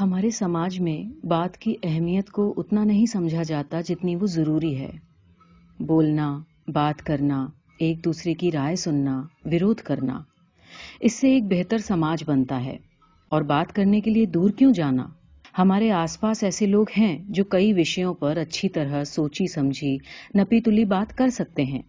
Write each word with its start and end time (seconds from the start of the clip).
ہمارے 0.00 0.30
سماج 0.30 0.80
میں 0.80 1.26
بات 1.26 1.58
کی 1.58 1.74
اہمیت 1.82 2.30
کو 2.30 2.54
اتنا 2.56 2.84
نہیں 2.84 3.06
سمجھا 3.06 3.42
جاتا 3.42 3.80
جتنی 3.80 4.16
وہ 4.16 4.26
ضروری 4.26 4.78
ہے۔ 4.78 4.90
بولنا، 5.80 6.38
بات 6.68 7.02
کرنا، 7.02 7.46
ایک 7.78 8.04
دوسرے 8.04 8.34
کی 8.34 8.52
رائے 8.52 8.76
سننا، 8.76 9.22
ورود 9.44 9.76
کرنا، 9.76 10.22
اس 11.00 11.12
سے 11.12 11.28
ایک 11.28 11.44
بہتر 11.44 11.78
سماج 11.78 12.24
بنتا 12.26 12.64
ہے۔ 12.64 12.76
اور 13.28 13.42
بات 13.42 13.72
کرنے 13.72 14.00
کے 14.00 14.10
لیے 14.10 14.26
دور 14.26 14.50
کیوں 14.50 14.72
جانا؟ 14.72 15.06
ہمارے 15.58 15.90
آس 15.90 16.20
پاس 16.20 16.44
ایسے 16.44 16.66
لوگ 16.66 16.86
ہیں 16.98 17.18
جو 17.28 17.44
کئی 17.44 17.72
وشیوں 17.72 18.14
پر 18.14 18.36
اچھی 18.36 18.68
طرح 18.68 19.04
سوچی، 19.04 19.46
سمجھی، 19.46 19.98
نپی 20.34 20.60
تلی 20.60 20.84
بات 20.84 21.18
کر 21.18 21.28
سکتے 21.28 21.62
ہیں۔ 21.62 21.82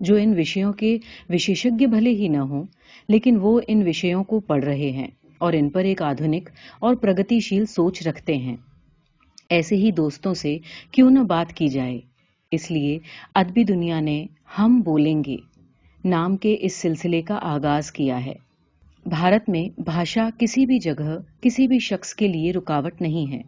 جو 0.00 0.16
ان 0.16 0.34
وشیوں 0.38 0.72
کے 0.72 0.98
وشیشج 1.28 1.84
بھلے 1.84 2.10
ہی 2.10 2.28
نہ 2.28 2.38
ہوں، 2.38 2.64
لیکن 3.08 3.38
وہ 3.40 3.60
ان 3.68 3.88
وشیوں 3.88 4.24
کو 4.24 4.40
پڑھ 4.40 4.64
رہے 4.64 4.90
ہیں۔ 4.90 5.08
اور 5.38 5.52
ان 5.52 5.68
پر 5.68 5.84
ایک 5.84 6.02
آدھنک 6.02 6.50
اور 6.80 6.94
پرگتی 6.94 7.40
شیل 7.40 7.66
سوچ 7.66 8.06
رکھتے 8.06 8.36
ہیں۔ 8.36 8.56
ایسے 9.50 9.76
ہی 9.76 9.90
دوستوں 9.90 10.34
سے 10.34 10.58
کیوں 10.90 11.10
نہ 11.10 11.18
بات 11.18 11.52
کی 11.52 11.68
جائے۔ 11.68 12.00
اس 12.50 12.70
لیے 12.70 12.98
ادبی 13.34 13.64
دنیا 13.64 14.00
نے 14.00 14.26
ہم 14.58 14.80
بولیں 14.80 15.24
گے۔ 15.26 15.36
نام 16.04 16.36
کے 16.36 16.56
اس 16.60 16.76
سلسلے 16.76 17.22
کا 17.22 17.38
آغاز 17.42 17.92
کیا 17.92 18.26
ہے۔ 18.26 18.34
بھارت 19.06 19.48
میں 19.48 19.80
بھاشا 19.80 20.28
کسی 20.38 20.66
بھی 20.66 20.78
جگہ، 20.78 21.18
کسی 21.40 21.66
بھی 21.66 21.78
شخص 21.78 22.14
کے 22.14 22.28
لیے 22.28 22.52
رکاوٹ 22.52 23.02
نہیں 23.02 23.32
ہے۔ 23.32 23.42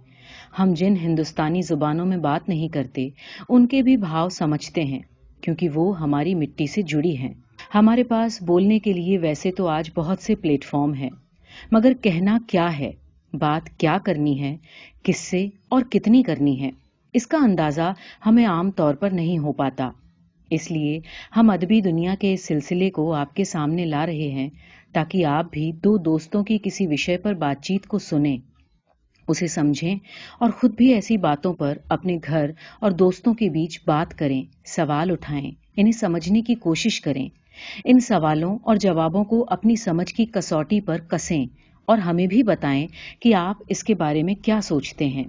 ہم 0.59 0.75
جن 0.75 0.95
ہندوستانی 0.97 1.63
زبانوں 1.63 2.07
میں 2.07 2.17
بات 2.17 2.49
نہیں 2.49 2.69
کرتے، 2.69 3.09
ان 3.49 3.67
کے 3.67 3.83
بھی 3.83 3.97
بھاؤ 3.97 4.29
سمجھتے 4.29 4.85
ہیں، 4.85 4.99
کیونکہ 5.41 5.69
وہ 5.75 6.01
ہماری 6.01 6.35
مٹی 6.35 6.67
سے 6.67 6.83
جڑی 6.83 7.17
ہیں۔ 7.17 7.35
ہمارے 7.75 8.05
پاس 8.05 8.43
بولنے 8.43 8.79
کے 8.79 8.93
لیے 8.93 9.19
ویسے 9.19 9.53
تو 9.53 9.69
آج 9.69 9.91
بہت 9.97 10.19
سے 10.19 10.35
پلیٹ 10.35 10.65
فارم 10.65 10.95
ہیں۔ 10.95 11.11
مگر 11.73 11.93
کہنا 12.03 12.39
کیا 12.47 12.79
ہے؟ 12.79 12.91
بات 13.33 13.69
کیا 13.79 13.99
کرنی 14.05 14.41
ہے؟ 14.41 14.57
کس 15.03 15.19
سے 15.19 15.47
اور 15.69 15.83
کتنی 15.83 16.23
کرنی 16.23 16.61
ہے؟ 16.61 16.71
اس 17.15 17.27
کا 17.27 17.39
اندازہ 17.39 17.93
ہمیں 18.27 18.47
عام 18.47 18.71
طور 18.71 18.95
پر 18.95 19.11
نہیں 19.11 19.39
ہو 19.39 19.53
پاتا۔ 19.53 19.91
اس 20.51 20.71
لیے 20.71 21.01
ہم 21.37 21.51
ادبی 21.51 21.81
دنیا 21.81 22.15
کے 22.21 22.33
اس 22.33 22.47
سلسلے 22.47 22.91
کو 22.91 23.13
آپ 23.13 23.35
کے 23.35 23.45
سامنے 23.45 23.85
لا 23.85 24.07
رہے 24.07 24.31
ہیں 24.31 24.49
تاکہ 24.93 25.25
آپ 25.25 25.51
بھی 25.51 25.73
دو 25.73 25.97
دوستوں 25.97 26.45
کی 26.45 26.59
کسی 26.63 26.87
وشے 26.87 27.17
پر 27.17 27.35
بات 27.35 27.63
چیت 27.63 27.87
کو 27.87 27.99
سنیں، 27.99 28.37
اسے 29.29 29.47
سمجھیں 29.47 29.95
اور 30.39 30.51
خود 30.51 30.77
بھی 30.77 30.93
ایسی 30.95 31.17
باتوں 31.17 31.53
پر 31.55 31.79
اپنے 31.89 32.19
گھر 32.27 32.51
اور 32.81 32.91
دوستوں 32.91 33.35
کے 33.35 33.51
بیچ 33.51 33.79
بات 33.87 34.19
کریں، 34.19 34.43
سوال 34.67 35.11
اٹھائیں 35.11 35.51
انہیں 35.77 35.93
سمجھنے 35.93 36.43
کی 36.43 36.55
کوشش 36.55 37.01
کریں۔ 37.01 37.29
ان 37.85 38.01
سوالوں 38.01 38.59
اور 38.63 38.77
جوابوں 38.77 39.25
کو 39.25 39.45
اپنی 39.49 39.77
سمجھ 39.77 40.15
کی 40.15 40.27
کسوٹی 40.27 40.81
پر 40.81 40.99
کسیں 40.99 41.47
اور 41.87 41.99
ہمیں 41.99 42.27
بھی 42.27 42.43
بتائیں 42.43 42.87
کہ 43.21 43.35
آپ 43.35 43.57
اس 43.69 43.85
کے 43.85 43.95
بارے 43.95 44.23
میں 44.23 44.35
کیا 44.35 44.61
سوچتے 44.61 45.07
ہیں۔ 45.07 45.25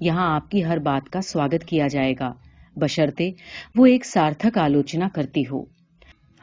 یہاں 0.00 0.34
آپ 0.34 0.50
کی 0.50 0.64
ہر 0.64 0.78
بات 0.78 1.10
کا 1.10 1.20
سواگت 1.20 1.64
کیا 1.64 1.86
جائے 1.86 2.14
گا۔ 2.20 2.32
بشرتے 2.76 3.30
وہ 3.76 3.86
ایک 3.86 4.06
سارتھک 4.06 4.58
آلوچنا 4.58 5.08
کرتی 5.14 5.42
ہو۔ 5.50 5.64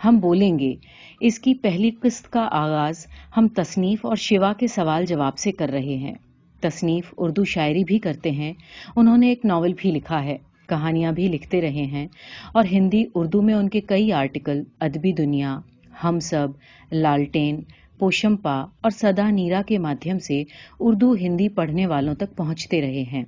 ہم 0.06 0.20
بولیں 0.20 0.60
گے، 0.60 0.74
اس 1.20 1.40
کی 1.40 1.54
پہلی 1.54 1.92
قسط 1.92 2.28
کا 2.28 2.48
آغاز 2.52 3.08
ہم 3.38 3.48
تصنیف 3.48 4.06
اور 4.06 4.16
شیوا 4.16 4.54
کے 4.54 4.68
سوال 4.68 5.06
جواب 5.06 5.38
سے 5.38 5.52
کر 5.52 5.70
رہے 5.70 5.96
ہیں۔ 5.96 6.14
تصنیف 6.62 7.14
اردو 7.18 7.44
شاعری 7.44 7.84
بھی 7.84 8.00
کرتے 8.00 8.32
ہیں۔ 8.32 8.54
انہوں 8.96 9.18
نے 9.18 9.30
ایک 9.30 9.46
ناول 9.46 9.74
بھی 9.78 9.92
لکھا 9.92 10.24
ہے۔ 10.24 10.38
کہانیاں 10.68 11.12
بھی 11.12 11.28
لکھتے 11.28 11.62
رہے 11.62 11.86
ہیں۔ 11.86 12.08
اور 12.54 12.66
ہندی 12.72 13.04
اردو 13.16 13.42
میں 13.42 13.54
ان 13.54 13.70
کے 13.70 13.82
کئی 13.82 14.12
آرٹیکل 14.12 14.64
ادبی 14.80 15.14
دنیا، 15.14 15.60
ہم 16.04 16.20
سب، 16.20 16.48
لالٹین، 16.92 17.62
پوشمپا 18.00 18.56
اور 18.56 18.90
سدا 18.90 19.30
نیرا 19.30 19.62
کے 19.68 19.78
مادھیم 19.78 20.20
سے 20.20 20.44
اردو 20.80 21.14
ہندی 21.14 21.50
پڑھنے 21.50 21.86
والوں 21.88 22.16
تک 22.16 22.38
پہنچتے 22.38 22.82
رہے 22.82 23.04
ہیں۔ 23.14 23.24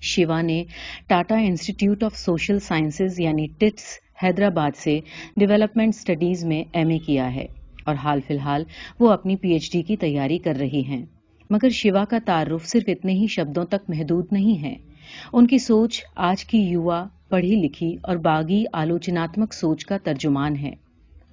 شیوا 0.00 0.42
نے 0.42 0.64
Tata 1.06 1.38
Institute 1.38 2.04
of 2.04 2.16
Social 2.16 2.58
Sciences 2.58 3.20
یعنی 3.20 3.46
ٹٹس 3.58 3.82
حیدرآباد 4.22 4.76
سے 4.76 5.00
ڈیولپمنٹ 5.36 5.94
اسٹڈیز 5.94 6.44
میں 6.44 6.64
ایم 6.72 6.88
اے 6.88 6.98
کیا 6.98 7.34
ہے 7.34 7.46
اور 7.84 7.94
حال 7.94 8.20
فی 8.26 8.34
الحال 8.34 8.64
وہ 9.00 9.10
اپنی 9.10 9.36
پی 9.36 9.52
ایچ 9.52 9.72
ڈی 9.72 9.82
کی 9.82 9.96
تیاری 9.96 10.38
کر 10.38 10.56
رہی 10.56 10.84
ہیں۔ 10.84 11.04
مگر 11.50 11.68
شیوا 11.68 12.04
کا 12.04 12.18
تعارف 12.24 12.66
صرف 12.66 12.82
اتنے 12.86 13.12
ہی 13.12 13.26
شبدوں 13.26 13.64
تک 13.64 13.90
محدود 13.90 14.26
نہیں 14.32 14.62
ہے۔ 14.62 14.74
ان 15.32 15.46
کی 15.46 15.58
سوچ 15.58 16.02
آج 16.16 16.44
کی 16.44 16.58
یوا 16.58 17.04
پڑھی 17.28 17.56
لکھی 17.56 17.96
اور 18.02 18.16
باغی 18.16 18.64
آلوچناتمک 18.72 19.54
سوچ 19.54 19.86
کا 19.86 19.96
ترجمان 19.98 20.56
ہے۔ 20.56 20.70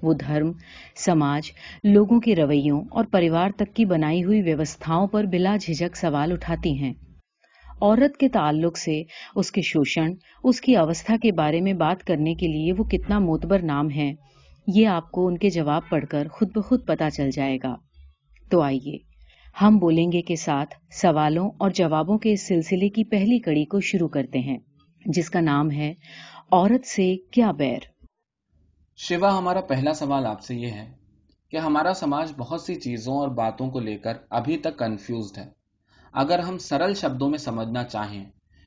وہ 0.04 0.14
دھرم، 0.14 0.52
سماج، 0.96 1.52
لوگوں 1.84 2.20
کے 2.20 2.36
رویوں 2.36 2.82
اور 2.92 3.06
پریوار 3.12 3.50
تک 3.56 3.76
کی 3.76 3.86
بنائی 3.86 4.24
ہوئی 4.24 4.42
ویوستھاؤں 4.42 5.08
پر 5.08 5.24
بلا 5.24 5.58
جھجک 5.62 5.98
سوال 5.98 6.32
اٹھاتی 6.32 6.78
ہیں۔ 6.78 6.94
عورت 7.82 8.18
کے 8.18 8.30
تعلق 8.30 8.78
سے 8.78 9.04
اس 9.36 9.52
کے 9.52 9.62
شوشن، 9.62 10.12
اس 10.44 10.62
کی 10.62 10.76
اوستھا 10.76 11.16
کے 11.22 11.32
بارے 11.32 11.62
میں 11.62 11.74
بات 11.74 12.04
کرنے 12.04 12.36
کے 12.36 12.48
لیے 12.48 12.74
وہ 12.74 12.84
کتنا 12.84 13.20
موتبر 13.20 13.62
نام 13.62 13.90
ہے، 13.90 14.14
یہ 14.68 14.88
آپ 14.88 15.12
کو 15.12 15.28
ان 15.28 15.38
کے 15.38 15.50
جواب 15.50 15.82
پڑھ 15.90 16.06
کر 16.10 16.28
خود 16.28 16.50
بخود 16.56 16.86
پتا 16.86 17.10
چل 17.10 17.30
جائے 17.32 17.58
گا۔ 17.64 17.76
تو 18.50 18.62
آئیے۔ 18.62 19.11
ہم 19.56 19.78
بولیں 19.78 20.12
گے 20.12 20.22
کے 20.22 20.36
ساتھ 20.36 20.76
سوالوں 20.92 21.50
اور 21.58 21.70
جوابوں 21.70 22.18
کے 22.18 22.32
اس 22.34 22.48
سلسلے 22.48 22.90
کی 22.90 23.04
پہلی 23.04 23.40
کڑی 23.40 23.66
کو 23.66 23.80
شروع 23.80 24.08
کرتے 24.08 24.40
ہیں، 24.40 24.58
جس 25.06 25.30
کا 25.30 25.42
نام 25.42 25.72
ہے 25.72 25.94
عورت 26.52 26.86
سے 26.86 27.16
کیا 27.32 27.52
بیر؟ 27.52 27.80
شیوا، 29.00 29.38
ہمارا 29.38 29.62
پہلا 29.62 29.94
سوال 29.94 30.26
آپ 30.26 30.42
سے 30.42 30.56
یہ 30.56 30.68
ہے 30.68 30.92
کہ 31.50 31.58
ہمارا 31.58 31.94
سماج 31.94 32.32
بہت 32.38 32.62
سی 32.62 32.76
چیزوں 32.76 33.18
اور 33.18 33.28
باتوں 33.28 33.70
کو 33.70 33.80
لے 33.80 33.98
کر 33.98 34.18
ابھی 34.30 34.58
تک 34.58 34.78
کنفیوزڈ 34.80 35.38
ہے۔ 35.38 35.50
اگر 36.14 36.40
ہم 36.40 36.58
سرل 36.58 36.94
شبدوں 36.94 37.30
میں 37.30 37.38
سمجھنا 37.38 37.84
چاہیں 37.84 38.24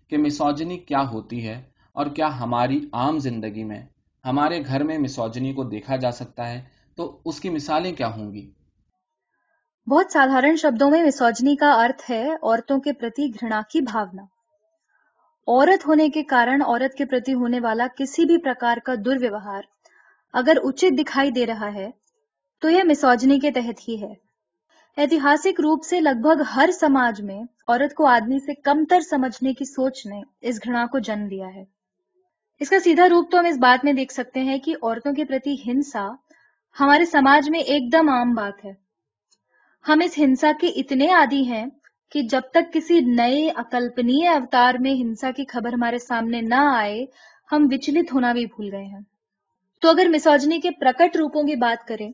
کہ 0.08 0.18
مسوجنی 0.18 0.78
کیا 0.78 1.02
ہوتی 1.12 1.46
ہے 1.48 1.62
اور 1.92 2.06
کیا 2.06 2.28
ہماری 2.40 2.80
عام 2.92 3.18
زندگی 3.18 3.64
میں 3.64 3.82
ہمارے 4.24 4.60
گھر 4.66 4.82
میں 4.82 4.98
مسوجنی 4.98 5.52
کو 5.52 5.64
دیکھا 5.64 5.96
جا 5.96 6.10
سکتا 6.10 6.50
ہے، 6.50 6.60
تو 6.98 7.18
اس 7.24 7.40
کی 7.40 7.50
مثالیں 7.50 7.92
کیا 7.92 8.14
ہوں 8.14 8.32
گی؟ 8.32 8.50
بہت 9.86 10.12
سادھارن 10.12 10.56
شبدوں 10.56 10.90
میں 10.90 11.02
مسوجنی 11.02 11.56
کا 11.56 11.72
ارتھ 11.72 12.10
ہے، 12.10 12.30
عورتوں 12.42 12.80
کے 12.80 12.92
پرتی 12.92 13.28
گھنا 13.28 13.60
کی 13.72 13.80
بھاونا۔ 13.80 14.22
عورت 15.46 15.86
ہونے 15.86 16.08
کے 16.08 16.22
کارن 16.22 16.62
عورت 16.62 16.94
کے 16.94 17.04
پرتی 17.04 17.34
ہونے 17.34 17.60
والا 17.60 17.86
کسی 17.96 18.24
بھی 18.24 18.38
پرکار 18.38 18.76
کا 18.76 18.94
درویوہار 19.04 19.62
اگر 20.32 20.56
اچت 20.62 20.98
دکھائی 20.98 21.30
دے 21.30 21.46
رہا 21.46 21.74
ہے، 21.74 21.90
تو 22.60 22.70
یہ 22.70 22.82
مسوجنی 22.84 23.38
کے 23.40 23.50
تحت 23.50 23.88
ہی 23.88 24.02
ہے۔ 24.02 24.12
ایتہاسک 24.96 25.60
روپ 25.60 25.84
سے 25.84 26.00
لگ 26.00 26.20
بھگ 26.22 26.42
ہر 26.56 26.70
سماج 26.80 27.22
میں 27.22 27.42
عورت 27.68 27.94
کو 27.94 28.06
آدمی 28.06 28.38
سے 28.38 28.54
کم 28.54 28.84
تر 28.84 29.00
سمجھنے 29.00 29.52
کی 29.52 29.64
سوچ 29.64 30.06
نے 30.06 30.22
اس 30.40 30.60
گھنا 30.64 30.86
کو 30.86 30.98
جنم 30.98 31.28
دیا 31.28 31.54
ہے۔ 31.54 31.64
اس 32.60 32.70
کا 32.70 32.80
سیدھا 32.80 33.08
روپ 33.08 33.30
تو 33.30 33.38
ہم 33.38 33.44
اس 33.44 33.56
بات 33.56 33.84
میں 33.84 33.92
دیکھ 33.92 34.12
سکتے 34.12 34.40
ہیں 34.40 34.58
کہ 34.58 34.74
عورتوں 34.82 35.12
کے 35.12 35.24
پرتی 35.24 35.54
ہنسا 35.66 36.08
ہمارے 36.80 37.04
سماج 37.04 37.50
میں 37.50 37.60
ایک 37.60 37.92
دم 37.92 38.08
عام 38.08 38.34
بات 38.34 38.64
ہے۔ 38.64 38.83
ہم 39.88 40.00
اس 40.04 40.18
ہنسا 40.18 40.52
کے 40.60 40.66
اتنے 40.66 41.08
عادی 41.08 41.44
ہیں 41.44 41.66
کہ 42.12 42.22
جب 42.22 42.40
تک 42.50 42.72
کسی 42.72 43.00
نئے 43.00 43.48
اکلپنی 43.48 44.26
اوتار 44.26 44.74
میں 44.80 44.94
ہنسا 44.94 45.30
کی 45.30 45.44
خبر 45.44 45.72
ہمارے 45.72 45.98
سامنے 45.98 46.40
نہ 46.40 46.54
آئے، 46.54 47.06
ہم 47.52 47.68
وچلت 47.70 48.12
ہونا 48.12 48.32
بھی 48.32 48.46
بھول 48.46 48.74
گئے 48.74 48.84
ہیں۔ 48.84 49.00
تو 49.80 49.90
اگر 49.90 50.06
مسوجنی 50.08 50.60
کے 50.60 50.70
پرکٹ 50.70 51.16
روپوں 51.16 51.42
کی 51.42 51.56
بات 51.56 51.88
کریں، 51.88 52.12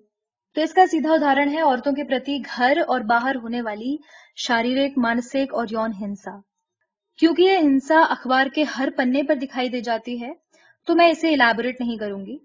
تو 0.54 0.60
اس 0.60 0.75
کا 0.75 0.86
سیدھا 0.86 1.12
ادھارن 1.12 1.48
ہے 1.48 1.60
عورتوں 1.60 1.92
کے 1.92 2.04
پرتی 2.04 2.38
گھر 2.56 2.78
اور 2.88 3.00
باہر 3.00 3.36
ہونے 3.36 3.62
والی 3.62 3.97
شاریرک، 4.37 4.98
مانسک 4.98 5.54
اور 5.54 5.66
یون 5.70 5.91
ہنسا۔ 6.00 6.38
کیونکہ 7.19 7.42
یہ 7.42 7.56
ہنسا 7.56 7.98
اخبار 8.00 8.47
کے 8.47 8.62
ہر 8.62 8.88
پنے 8.97 9.22
پر 9.22 9.34
دکھائی 9.34 9.69
دے 9.69 9.81
جاتی 9.81 10.22
ہے، 10.22 10.32
تو 10.87 10.94
میں 10.94 11.08
اسے 11.08 11.28
الیبوریٹ 11.28 11.81
نہیں 11.81 11.97
کروں 11.97 12.26
گی۔ 12.26 12.38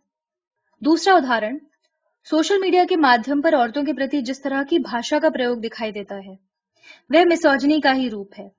دوسرا 0.82 1.14
ادھارن 1.14 1.58
سوشل 2.30 2.60
میڈیا 2.60 2.84
کے 2.90 2.96
مادھیم 2.96 3.42
پر 3.42 3.56
عورتوں 3.56 3.84
کے 3.84 3.94
پرتی 3.94 4.22
جس 4.22 4.42
طرح 4.42 4.64
کی 4.70 4.80
بھاشا 4.80 5.20
کا 5.20 5.30
پریوگ 5.30 5.58
دکھائی 5.58 5.92
دیتا 5.92 6.16
ہے، 6.16 6.34
وہ 7.10 7.26
مسوجنی 7.26 7.80
کا 7.80 7.96
ہی 7.96 8.10
روپ 8.10 8.34
ہے۔ 8.40 8.50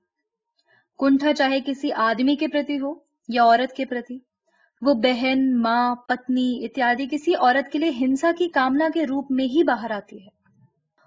کنٹھا 0.99 1.33
چاہے 1.33 1.59
کسی 1.65 1.91
آدمی 1.91 2.35
کے 2.35 2.47
پرتی 2.47 2.79
ہو 2.79 2.93
یا 3.27 3.43
عورت 3.43 3.73
کے 3.73 3.85
پرتی، 3.85 4.17
وہ 4.81 4.93
بہن، 4.93 5.61
ماں، 5.61 5.95
پتنی 5.95 6.65
اتیادی 6.65 7.07
کسی 7.11 7.35
عورت 7.35 7.71
کے 7.71 7.79
لیے 7.79 7.89
ہنسا 7.89 8.31
کی 8.37 8.47
کامنا 8.47 8.87
کے 8.93 9.03
روپ 9.03 9.31
میں 9.31 9.45
ہی 9.45 9.63
باہر 9.63 9.91
آتی 9.91 10.21
ہے۔ 10.21 10.37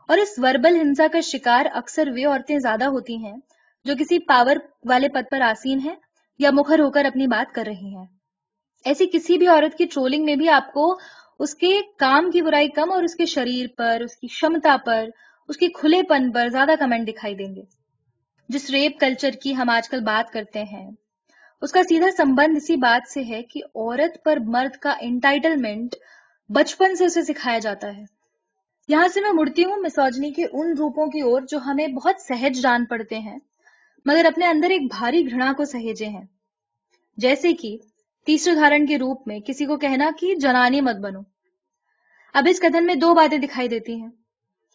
اور 0.09 0.19
اس 0.19 0.29
وربل 0.37 0.77
ہنسا 0.77 1.07
کا 1.13 1.21
شکار 1.21 1.67
اکثر 1.75 2.09
وہ 2.09 2.31
عورتیں 2.31 2.59
زیادہ 2.59 2.85
ہوتی 2.85 3.17
ہیں 3.17 3.37
جو 3.85 3.95
کسی 3.95 4.19
پاور 4.19 4.57
والے 4.85 5.09
پد 5.09 5.31
پر 5.31 5.41
آسین 5.41 5.79
ہیں 5.79 5.97
یا 6.39 6.51
مکھر 6.51 6.81
ہو 6.81 6.91
کر 6.91 7.05
اپنی 7.05 7.27
بات 7.27 7.55
کر 7.55 7.65
رہی 7.67 7.97
ہیں۔ 7.97 8.07
ایسی 8.85 9.07
کسی 9.13 9.39
بھی 9.39 9.47
عورت 9.47 9.79
کی 9.79 9.85
ٹرولنگ 9.85 10.25
میں 10.25 10.37
بھی 10.37 10.49
آپ 10.49 10.73
کو 10.73 10.99
اس 11.41 11.55
کے 11.55 11.81
کام 11.99 12.31
کی 12.31 12.43
برائی 12.43 12.69
کم 12.69 12.93
اور 12.93 13.03
اس 13.03 13.15
کے 13.15 13.27
شریر 13.27 13.67
پر، 13.77 14.01
اس 14.05 14.17
کی 14.17 14.27
شمتا 14.31 14.77
پر، 14.87 15.09
اس 15.49 15.57
کی 15.57 15.69
کھلے 15.69 16.03
پن 16.03 16.33
پر 16.33 16.49
زیادہ 16.49 16.71
کمنٹ 16.79 17.09
دکھائی 17.09 17.35
دیں 17.35 17.55
گے۔ 17.55 17.63
جس 18.49 18.71
ریپ 18.71 19.01
کلچر 19.01 19.31
کی 19.31 19.57
ہم 19.57 19.71
آج 19.71 19.89
کل 19.89 20.01
بات 20.01 20.33
کرتے 20.33 20.63
ہیں، 20.63 20.91
اس 21.63 21.73
کا 21.73 21.83
سیدھا 21.83 22.11
سمبند 22.17 22.57
اسی 22.57 22.77
بات 22.77 23.11
سے 23.11 23.25
ہے 23.25 23.43
کہ 23.43 23.61
عورت 23.75 24.25
پر 24.25 24.39
مرد 24.47 24.77
کا 24.77 24.95
انٹائٹلمنٹ 25.01 25.95
بچپن 26.49 26.97
سے 26.97 27.05
اسے 27.05 27.23
سکھایا 27.23 27.59
جاتا 27.59 27.97
ہے۔ 27.97 28.05
یہاں 28.89 29.09
سے 29.09 29.21
میں 29.21 29.33
مڑتی 29.33 29.65
ہوں 29.65 29.77
مسوجنی 29.77 30.33
کے 30.33 30.45
ان 30.53 30.73
روپوں 30.79 31.07
کی 31.07 31.21
اور 31.21 31.43
جو 31.49 31.59
ہمیں 31.59 31.87
بہت 31.87 32.15
سہج 32.19 32.63
جان 32.63 32.85
پڑتے 32.85 33.19
ہیں، 33.19 33.39
مگر 34.07 34.25
اپنے 34.25 34.47
اندر 34.47 34.71
ایک 34.71 34.83
بھاری 34.83 35.31
گھنا 35.31 35.53
کو 35.57 35.65
سہجے 35.65 36.07
ہیں۔ 36.07 36.25
جیسے 37.17 37.53
کہ 37.53 37.77
تیسرے 38.31 38.53
ادھارن 38.53 38.87
کے 38.87 38.99
روپ 38.99 39.29
میں 39.29 39.41
کسی 39.47 39.67
کو 39.67 39.77
کہنا 39.77 40.11
کہ 40.21 40.35
جنانی 40.35 40.81
مت 40.81 40.97
بنو۔ 40.97 41.21
اب 42.35 42.47
اس 42.51 42.61
کتن 42.61 42.87
میں 42.87 42.95
دو 42.95 43.15
باتیں 43.15 43.39
دکھائی 43.39 43.69
دیتی 43.69 44.01
ہیں۔ 44.01 44.09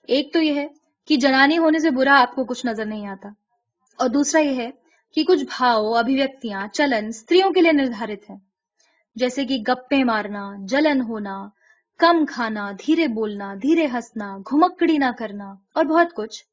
ایک 0.07 0.33
تو 0.33 0.41
یہ 0.41 0.55
ہے 0.55 0.67
کہ 1.07 1.15
جنانی 1.15 1.57
ہونے 1.57 1.79
سے 1.79 1.89
برا 1.89 2.21
آپ 2.21 2.35
کو 2.35 2.43
کچھ 2.43 2.65
نظر 2.65 2.85
نہیں 2.85 3.07
آتا۔ 3.07 3.29
اور 3.97 4.09
دوسرا 4.09 4.41
یہ 4.41 4.55
ہے 4.55 4.71
کہ 5.15 5.23
کچھ 5.23 5.43
بھاؤ، 5.43 5.93
ابھیویکتیاں، 5.93 6.67
چلن 6.73 7.05
استریوں 7.05 7.51
کے 7.51 7.61
لیے 7.61 7.71
نردھارت 7.71 8.29
ہیں۔ 8.29 8.37
جیسے 9.15 9.45
کہ 9.45 9.57
گپے 9.67 10.03
مارنا، 10.03 10.51
جلن 10.59 11.01
ہونا، 11.01 11.47
کم 11.97 12.25
کھانا، 12.25 12.71
دھیرے 12.71 13.07
بولنا، 13.07 13.53
دھیرے 13.61 13.85
ہنسنا، 13.85 14.37
گھمکڑی 14.37 14.97
نہ 14.97 15.11
کرنا، 15.19 15.53
اور 15.73 15.85
بہت 15.85 16.15
کچھ۔ 16.15 16.43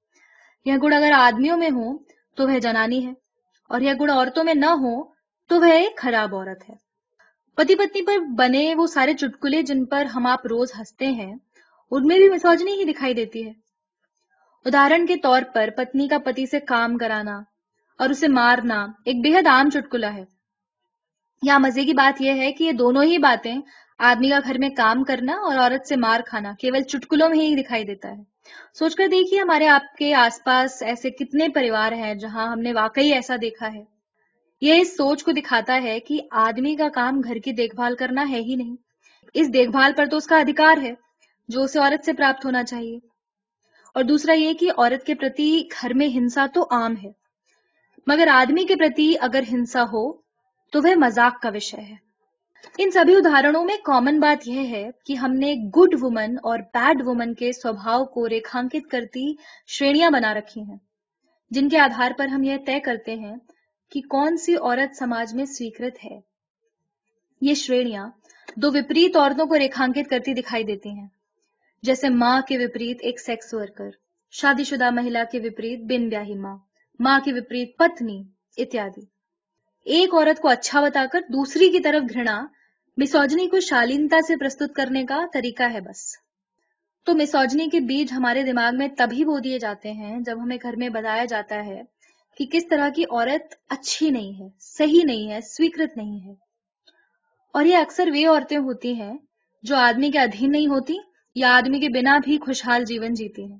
یہ 0.64 0.74
گڑ 0.82 0.92
اگر 0.92 1.10
آدمیوں 1.14 1.56
میں 1.56 1.70
ہو 1.70 1.98
تو 2.36 2.48
وہ 2.48 2.58
جنانی 2.58 3.06
ہے، 3.06 3.12
اور 3.68 3.80
یہ 3.80 3.92
گڑ 4.00 4.10
عورتوں 4.10 4.44
میں 4.44 4.54
نہ 4.54 4.66
ہو 4.66 5.04
تو 5.48 5.60
وہ 5.60 5.64
ایک 5.64 5.98
خراب 5.98 6.34
عورت 6.34 6.70
ہے۔ 6.70 6.81
پتی 7.54 7.74
پتنی 7.74 8.02
پر 8.02 8.18
بنے 8.18 8.74
وہ 8.74 8.86
سارے 8.86 9.14
چٹکلے 9.14 9.62
جن 9.62 9.84
پر 9.84 10.04
ہم 10.04 10.26
آپ 10.26 10.46
روز 10.46 10.72
ہنستے 10.78 11.06
ہیں، 11.06 11.34
ان 11.90 12.06
میں 12.06 12.16
بھی 12.16 12.28
مسوجنی 12.28 12.72
ہی 12.72 12.84
دکھائی 12.84 13.14
دیتی 13.14 13.46
ہے۔ 13.46 13.52
ادارن 14.64 15.06
کے 15.06 15.16
طور 15.16 15.42
پر 15.54 15.68
پتنی 15.76 16.08
کا 16.08 16.18
پتی 16.18 16.46
سے 16.46 16.60
کام 16.60 16.96
کرانا 16.98 17.40
اور 17.98 18.10
اسے 18.10 18.28
مارنا 18.28 18.86
ایک 19.04 19.16
بے 19.16 19.38
حد 19.38 19.46
عام 19.46 19.70
چٹکلا 19.70 20.14
ہے۔ 20.14 20.24
یہاں 21.42 21.58
مزے 21.58 21.84
کی 21.84 21.92
بات 21.92 22.20
یہ 22.20 22.32
ہے 22.32 22.52
کہ 22.52 22.64
یہ 22.64 22.72
دونوں 22.72 23.02
ہی 23.02 23.18
باتیں 23.18 23.56
آدمی 23.98 24.28
کا 24.28 24.38
گھر 24.44 24.58
میں 24.58 24.68
کام 24.68 25.04
کرنا 25.04 25.32
اور 25.32 25.56
عورت 25.56 25.88
سے 25.88 25.96
مار 25.96 26.20
کھانا 26.26 26.52
کیول 26.58 26.82
چٹکلوں 26.82 27.28
میں 27.28 27.38
ہی 27.38 27.54
دکھائی 27.54 27.84
دیتا 27.84 28.08
ہے۔ 28.08 28.22
سوچ 28.78 28.96
کر 28.96 29.06
دیکھیے 29.06 29.40
ہمارے 29.40 29.68
آپ 29.68 29.96
کے 29.96 30.14
آس 30.14 30.44
پاس 30.44 30.82
ایسے 30.82 31.10
کتنے 31.10 31.48
پریوار 31.48 31.92
ہیں 31.92 32.14
جہاں 32.14 32.48
ہم 32.48 32.60
نے 32.60 32.72
واقعی 32.72 33.12
ایسا 33.12 33.36
دیکھا 33.42 33.72
ہے۔ 33.72 33.91
یہ 34.62 34.74
اس 34.74 34.96
سوچ 34.96 35.24
کو 35.24 35.32
دکھاتا 35.32 35.82
ہے 35.82 36.00
کہ 36.00 36.20
آدمی 36.30 36.76
کا 36.76 36.88
کام 36.88 37.20
گھر 37.24 37.34
کی 37.34 37.52
دیکھ 37.52 37.74
بھال 37.74 37.96
کرنا 37.96 38.28
ہے 38.30 38.40
ہی 38.40 38.54
نہیں۔ 38.54 38.76
اس 39.34 39.52
دیکھ 39.52 39.70
بھال 39.70 39.92
پر 39.96 40.06
تو 40.06 40.16
اس 40.16 40.26
کا 40.26 40.38
ادھیکار 40.38 40.76
ہے 40.82 40.94
جو 41.48 41.62
اسے 41.62 41.78
عورت 41.78 42.04
سے 42.04 42.12
پراپت 42.12 42.44
ہونا 42.44 42.64
چاہیے۔ 42.64 42.98
اور 43.94 44.04
دوسرا 44.04 44.32
یہ 44.32 44.52
کہ 44.52 44.70
عورت 44.70 45.06
کے 45.06 45.14
پرتی 45.14 45.62
گھر 45.80 45.94
میں 45.94 46.08
ہنسا 46.08 46.46
تو 46.54 46.62
عام 46.70 46.94
ہے۔ 47.04 47.10
مگر 48.06 48.28
آدمی 48.32 48.64
کے 48.64 48.76
پرتی 48.76 49.14
اگر 49.20 49.42
ہنسا 49.52 49.82
ہو 49.82 50.12
تو 50.72 50.78
وہ 50.84 50.94
مزاق 50.96 51.42
کا 51.42 51.48
وشے 51.54 51.80
ہے۔ 51.80 51.94
ان 52.78 52.90
سبھی 52.90 53.16
ادھارنوں 53.16 53.64
میں 53.64 53.76
کامن 53.84 54.20
بات 54.20 54.48
یہ 54.48 54.68
ہے 54.68 54.90
کہ 55.06 55.12
ہم 55.12 55.32
نے 55.32 55.54
گڈ 55.54 55.94
وومن 56.02 56.34
اور 56.42 56.58
بیڈ 56.58 57.02
وومن 57.06 57.34
کے 57.34 57.52
سوبھاؤ 57.52 58.04
کو 58.04 58.28
ریکھانکت 58.28 58.90
کرتی 58.90 59.32
شرییاں 59.66 60.10
بنا 60.10 60.34
رکھی 60.34 60.62
ہیں۔ 60.62 60.76
جن 61.50 61.68
کے 61.68 61.78
آدھار 61.78 62.10
پر 62.18 62.26
ہم 62.26 62.42
یہ 62.42 62.56
طے 62.66 62.80
کرتے 62.80 63.14
ہیں 63.14 63.36
کہ 63.92 64.00
کون 64.08 64.36
سی 64.36 64.56
عورت 64.56 64.96
سماج 64.96 65.34
میں 65.34 65.44
سویکرت 65.44 66.04
ہے۔ 66.04 66.20
یہ 67.40 67.54
شرییاں 67.54 68.10
دو 68.56 68.68
وپریت 68.68 69.16
عورتوں 69.16 69.46
کو 69.46 69.58
ریکھانکت 69.58 70.10
کرتی 70.10 70.34
دکھائی 70.34 70.64
دیتی 70.64 70.88
ہیں۔ 70.88 71.06
جیسے 71.82 72.08
ماں 72.08 72.40
کے 72.48 72.58
وپریت 72.58 72.98
ایک 73.00 73.20
سیکس 73.20 73.54
ورکر، 73.54 73.88
شادی 74.30 74.64
شدہ 74.64 74.90
مہیلا 74.90 75.24
کے 75.32 75.38
وپریت 75.38 75.80
بن 75.80 76.08
بیاہی 76.08 76.34
ماں 76.34 76.56
ماں 77.00 77.20
کے 77.24 77.32
وپریت 77.32 77.76
پتنی، 77.78 78.22
اتیادی۔ 78.56 79.04
ایک 79.84 80.14
عورت 80.14 80.40
کو 80.40 80.48
اچھا 80.48 80.80
بتا 80.80 81.04
کر 81.12 81.20
دوسری 81.20 81.68
کی 81.68 81.80
طرف 81.80 82.14
گھنا، 82.14 82.46
مسوجنی 82.96 83.48
کو 83.48 83.60
شالینتا 83.60 84.16
سے 84.26 84.36
پرستت 84.36 84.74
کرنے 84.74 85.04
کا 85.04 85.24
طریقہ 85.32 85.62
ہے 85.72 85.80
بس۔ 85.80 86.16
تو 87.06 87.14
مسوجنی 87.14 87.68
کے 87.68 87.80
بیج 87.80 88.12
ہمارے 88.12 88.42
دماغ 88.42 88.76
میں 88.76 88.88
تبھی 88.98 89.24
بو 89.24 89.38
دیے 89.38 89.58
جاتے 89.58 89.92
ہیں 89.92 90.20
جب 90.20 90.42
ہمیں 90.42 90.56
گھر 90.62 90.76
میں 90.76 90.88
بتایا 90.88 91.24
جاتا 91.24 91.66
ہے 91.66 91.82
کہ 92.36 92.46
کس 92.52 92.68
طرح 92.70 92.88
کی 92.88 93.04
عورت 93.04 93.54
اچھی 93.68 94.10
نہیں 94.10 94.40
ہے 94.40 94.48
صحیح 94.60 95.00
نہیں 95.04 95.30
ہے 95.30 95.40
سویکرت 95.40 95.96
نہیں 95.96 96.26
ہے۔ 96.26 96.32
اور 97.54 97.64
یہ 97.64 97.76
اکثر 97.76 98.08
وہ 98.14 98.28
عورتیں 98.28 98.58
ہوتی 98.58 98.94
ہیں 98.94 99.18
جو 99.62 99.76
آدمی 99.76 100.10
کے 100.10 100.18
ادھین 100.18 100.52
نہیں 100.52 100.66
ہوتی 100.66 100.94
یا 101.34 101.56
آدمی 101.56 101.80
کے 101.80 101.88
بنا 101.88 102.18
بھی 102.24 102.38
خوشحال 102.38 102.84
جیون 102.84 103.14
جیتی 103.14 103.52
ہیں۔ 103.52 103.58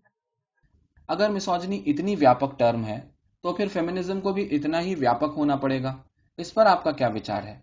اگر 1.08 1.30
مسوجنی 1.30 1.82
اتنی 1.86 2.16
ویاپک 2.16 2.58
ٹرم 2.58 2.84
ہے 2.84 3.00
تو 3.42 3.52
پھر 3.52 3.68
فیمنزم 3.68 4.20
کو 4.20 4.32
بھی 4.32 4.48
اتنا 4.50 4.80
ہی 4.80 4.94
ویاپک 4.94 5.32
ہونا 5.36 5.56
پڑے 5.56 5.82
گا۔ 5.82 5.96
اس 6.38 6.54
پر 6.54 6.66
آپ 6.66 6.84
کا 6.84 6.90
کیا 6.90 7.08
وچار 7.08 7.42
ہے؟ 7.42 7.60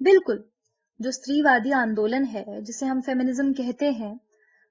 بالکل۔ 0.00 0.42
جو 0.98 1.08
استری 1.08 1.42
وادی 1.42 1.72
آندولن 1.72 2.24
ہے 2.32 2.44
جسے 2.60 2.86
ہم 2.86 3.00
فیمنزم 3.06 3.52
کہتے 3.52 3.90
ہیں 3.90 4.14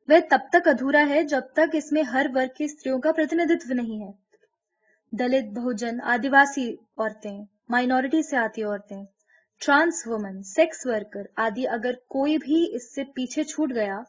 وہ 0.08 0.13
تب 0.30 0.38
تک 0.50 0.68
ادھورا 0.68 1.04
ہے 1.10 1.24
جب 1.24 1.42
تک 1.54 1.75
اس 1.75 1.92
میں 1.92 2.04
ہر 2.04 2.25
ورگ 2.36 2.48
کی 2.58 2.63
استریوں 2.63 3.00
کا 3.00 3.12
پرتندتو 3.12 3.74
نہیں 3.74 4.08
ہے۔ 4.08 4.25
دلت 5.20 5.58
بہجن 5.58 6.02
آدیواسی 6.04 6.76
عورتیں 6.98 7.46
مائنورٹی 7.70 8.22
سے 8.24 8.38
آتی 8.38 8.64
عورتیں، 8.64 9.04
ٹرانس 9.66 10.08
وومن، 10.08 10.44
سیکس 10.44 10.86
ورکر 10.86 11.22
آدی 11.36 11.68
اگر 11.68 11.92
کوئی 12.10 12.38
بھی 12.38 12.76
اس 12.76 12.96
سے 12.96 13.04
پیچھے 13.04 13.44
چھوٹ 13.44 13.72
گیا 13.76 14.02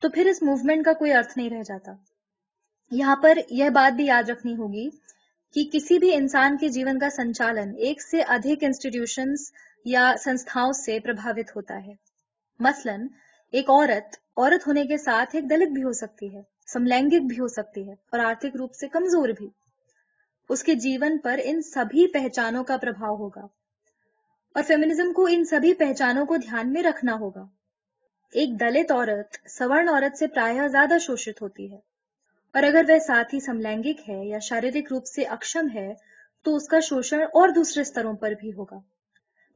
تو 0.00 0.08
پھر 0.08 0.26
اس 0.26 0.42
موومنٹ 0.42 0.84
کا 0.84 0.92
کوئی 0.92 1.12
ارتھ 1.12 1.38
نہیں 1.38 1.50
رہ 1.50 1.62
جاتا۔ 1.66 1.92
یہاں 2.90 3.16
پر 3.16 3.38
یہ 3.50 3.68
بات 3.68 3.92
بھی 3.92 4.06
یاد 4.06 4.30
رکھنی 4.30 4.56
ہوگی 4.56 4.88
کہ 5.54 5.64
کسی 5.72 5.98
بھی 5.98 6.14
انسان 6.14 6.56
کے 6.56 6.68
جیون 6.68 6.98
کا 6.98 7.10
سنچالن 7.10 7.72
ایک 7.78 8.02
سے 8.02 8.22
ادھک 8.22 8.64
انسٹیٹیوشنز 8.64 9.52
یا 9.84 10.14
سنستھاؤں 10.24 10.72
سے 10.72 11.00
پربھاوت 11.00 11.56
ہوتا 11.56 11.86
ہے۔ 11.86 11.94
مثلا، 12.60 12.96
ایک 13.50 13.70
عورت 13.70 14.16
عورت 14.36 14.66
ہونے 14.66 14.84
کے 14.86 14.96
ساتھ 14.96 15.36
ایک 15.36 15.50
دلت 15.50 15.72
بھی 15.72 15.82
ہو 15.82 15.92
سکتی 15.92 16.36
ہے 16.36 16.42
سملینگک 16.66 17.26
بھی 17.28 17.40
ہو 17.40 17.48
سکتی 17.48 17.88
ہے 17.88 17.92
اور 17.92 18.18
آرتھک 18.18 18.56
روپ 18.56 18.74
سے 18.74 18.88
کمزور 18.88 19.28
بھی۔ 19.28 19.61
اس 20.52 20.62
کے 20.62 20.74
جیون 20.74 21.18
پر 21.18 21.40
ان 21.44 21.62
سبھی 21.62 22.06
پہچانوں 22.06 22.64
کا 22.64 22.76
پربھاؤ 22.76 23.16
ہوگا 23.16 23.46
اور 24.54 24.62
فیمنزم 24.62 25.12
کو 25.12 25.28
ان 25.30 25.44
سبھی 25.44 25.74
پہچانوں 25.74 26.26
کو 26.26 26.36
دھیان 26.36 26.72
میں 26.72 26.82
رکھنا 26.82 27.14
ہوگا۔ 27.14 27.46
ایک 28.32 28.60
دلت 28.60 28.92
عورت، 28.92 29.50
سورن 29.50 29.88
عورت 29.88 30.18
سے 30.18 30.26
پرایہ 30.26 30.68
زیادہ 30.68 30.98
شوشت 31.00 31.42
ہوتی 31.42 31.72
ہے 31.72 31.78
اور 32.54 32.62
اگر 32.62 32.84
وہ 32.88 32.98
ساتھ 32.98 33.34
ہی 33.34 33.40
سملینگک 33.40 34.08
ہے 34.08 34.26
یا 34.26 34.38
شاریرک 34.38 34.92
روپ 34.92 35.06
سے 35.06 35.22
اکشم 35.22 35.66
ہے، 35.74 35.94
تو 36.42 36.56
اس 36.56 36.68
کا 36.68 36.80
شوشن 36.80 37.22
اور 37.22 37.48
دوسرے 37.48 37.84
ستروں 37.84 38.12
پر 38.12 38.32
بھی 38.40 38.52
ہوگا۔ 38.52 38.80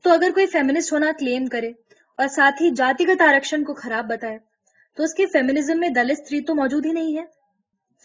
تو 0.03 0.11
اگر 0.11 0.31
کوئی 0.35 0.47
فیمنسٹ 0.47 0.93
ہونا 0.93 1.11
کلیم 1.19 1.47
کرے 1.47 1.73
اور 2.19 2.29
ساتھ 2.29 2.63
ہی 2.63 2.71
جاتیگت 2.71 3.21
آرکشن 3.21 3.65
کو 3.65 3.75
خراب 3.75 4.09
بتائے، 4.09 4.39
تو 4.97 5.03
اس 5.03 5.15
کے 5.15 5.27
فیمنزم 5.27 5.81
میں 5.81 5.89
دلت 5.89 6.21
استری 6.21 6.41
تو 6.41 6.55
موجود 6.55 6.87
ہی 6.87 6.93
نہیں 6.93 7.17
ہے۔ 7.19 7.25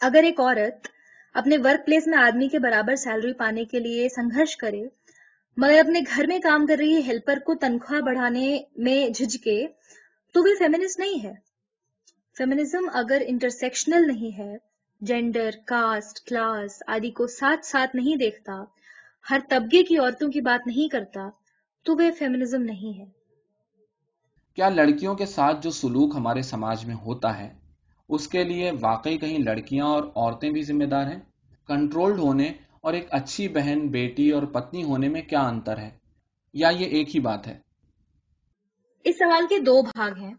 اگر 0.01 0.23
ایک 0.23 0.39
عورت 0.39 0.87
اپنے 1.33 1.57
ورک 1.57 1.85
پلیس 1.85 2.07
میں 2.07 2.17
آدمی 2.17 2.47
کے 2.47 2.59
برابر 2.59 2.95
سیلری 2.95 3.33
پانے 3.33 3.65
کے 3.65 3.79
لیے 3.79 4.09
سنگھرش 4.09 4.57
کرے، 4.57 4.83
مگر 5.57 5.79
اپنے 5.79 5.99
گھر 6.15 6.27
میں 6.27 6.39
کام 6.39 6.65
کر 6.65 6.75
رہی 6.77 7.01
ہیلپر 7.01 7.39
کو 7.45 7.55
تنخواہ 7.55 8.01
بڑھانے 8.01 8.63
میں 8.75 9.09
جھجکے، 9.09 9.67
تو 10.33 10.43
وہ 10.43 10.55
فیمنسٹ 10.59 10.99
نہیں 10.99 11.23
ہے۔ 11.23 11.33
فیمنزم 12.37 12.89
اگر 12.93 13.21
انٹرسیکشنل 13.27 14.07
نہیں 14.07 14.37
ہے 14.37 14.57
جینڈر 15.01 15.49
کاسٹ 15.65 16.27
کلاس 16.27 16.83
آدی 16.87 17.11
کو 17.11 17.27
ساتھ 17.27 17.65
ساتھ 17.65 17.95
نہیں 17.95 18.15
دیکھتا، 18.15 18.63
ہر 19.29 19.39
طبقے 19.49 19.83
کی 19.83 19.97
عورتوں 19.97 20.29
کی 20.29 20.41
بات 20.41 20.67
نہیں 20.67 20.87
کرتا، 20.87 21.29
تو 21.83 21.95
وہ 21.95 22.11
فیمنزم 22.19 22.61
نہیں 22.61 22.99
ہے۔ 22.99 23.05
کیا 24.55 24.69
لڑکیوں 24.69 25.15
کے 25.15 25.25
ساتھ 25.25 25.63
جو 25.63 25.71
سلوک 25.71 26.15
ہمارے 26.15 26.41
سماج 26.41 26.85
میں 26.85 26.95
ہوتا 26.95 27.37
ہے 27.37 27.60
اس 28.11 28.27
کے 28.27 28.43
لیے 28.43 28.71
واقعی 28.81 29.17
کہیں 29.17 29.39
لڑکیاں 29.39 29.85
اور 29.85 30.03
عورتیں 30.03 30.49
بھی 30.49 30.61
ذمہ 30.61 30.83
دار 30.83 31.07
ہیں۔ 31.07 31.19
کنٹرولڈ 31.67 32.19
ہونے 32.19 32.51
اور 32.81 32.93
ایک 32.93 33.07
اچھی 33.09 33.47
بہن، 33.47 33.87
بیٹی 33.87 34.31
اور 34.31 34.43
پتنی 34.43 34.83
ہونے 34.83 35.09
میں 35.09 35.21
کیا 35.21 35.41
انتر 35.41 35.77
ہے؟ 35.77 35.89
یا 36.53 36.69
یہ 36.69 36.85
ایک 36.85 37.15
ہی 37.15 37.19
بات 37.19 37.47
ہے؟ 37.47 37.59
اس 39.03 39.15
سوال 39.15 39.45
کے 39.49 39.59
دو 39.59 39.81
بھاگ 39.81 40.11
ہیں۔ 40.11 40.33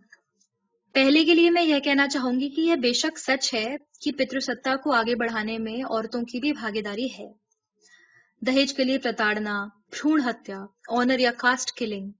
پہلے 0.92 1.24
کے 1.24 1.34
لیے 1.34 1.50
میں 1.50 1.62
یہ 1.62 1.78
کہنا 1.80 2.08
چاہوں 2.08 2.40
گی 2.40 2.50
کہ 2.50 2.60
یہ 2.60 2.74
بے 2.74 2.92
شک 2.92 3.18
سچ 3.18 3.54
ہے 3.54 3.76
کہ 4.00 4.12
پتر 4.12 4.40
ستا 4.40 4.76
کو 4.76 4.92
آگے 4.92 5.14
بڑھانے 5.14 5.58
میں 5.58 5.84
عورتوں 5.84 6.22
کی 6.22 6.40
بھی 6.40 6.52
بھاگی 6.52 6.80
داری 6.80 7.06
ہے۔ 7.18 7.32
دہیج 8.40 8.74
کے 8.74 8.84
لیے 8.84 8.98
پرتاڑنا 8.98 9.64
بھرون 9.64 10.20
ہتیا 10.20 10.58
آنر 10.88 11.18
یا 11.18 11.30
کاسٹ 11.38 11.72
کلنگ 11.72 12.10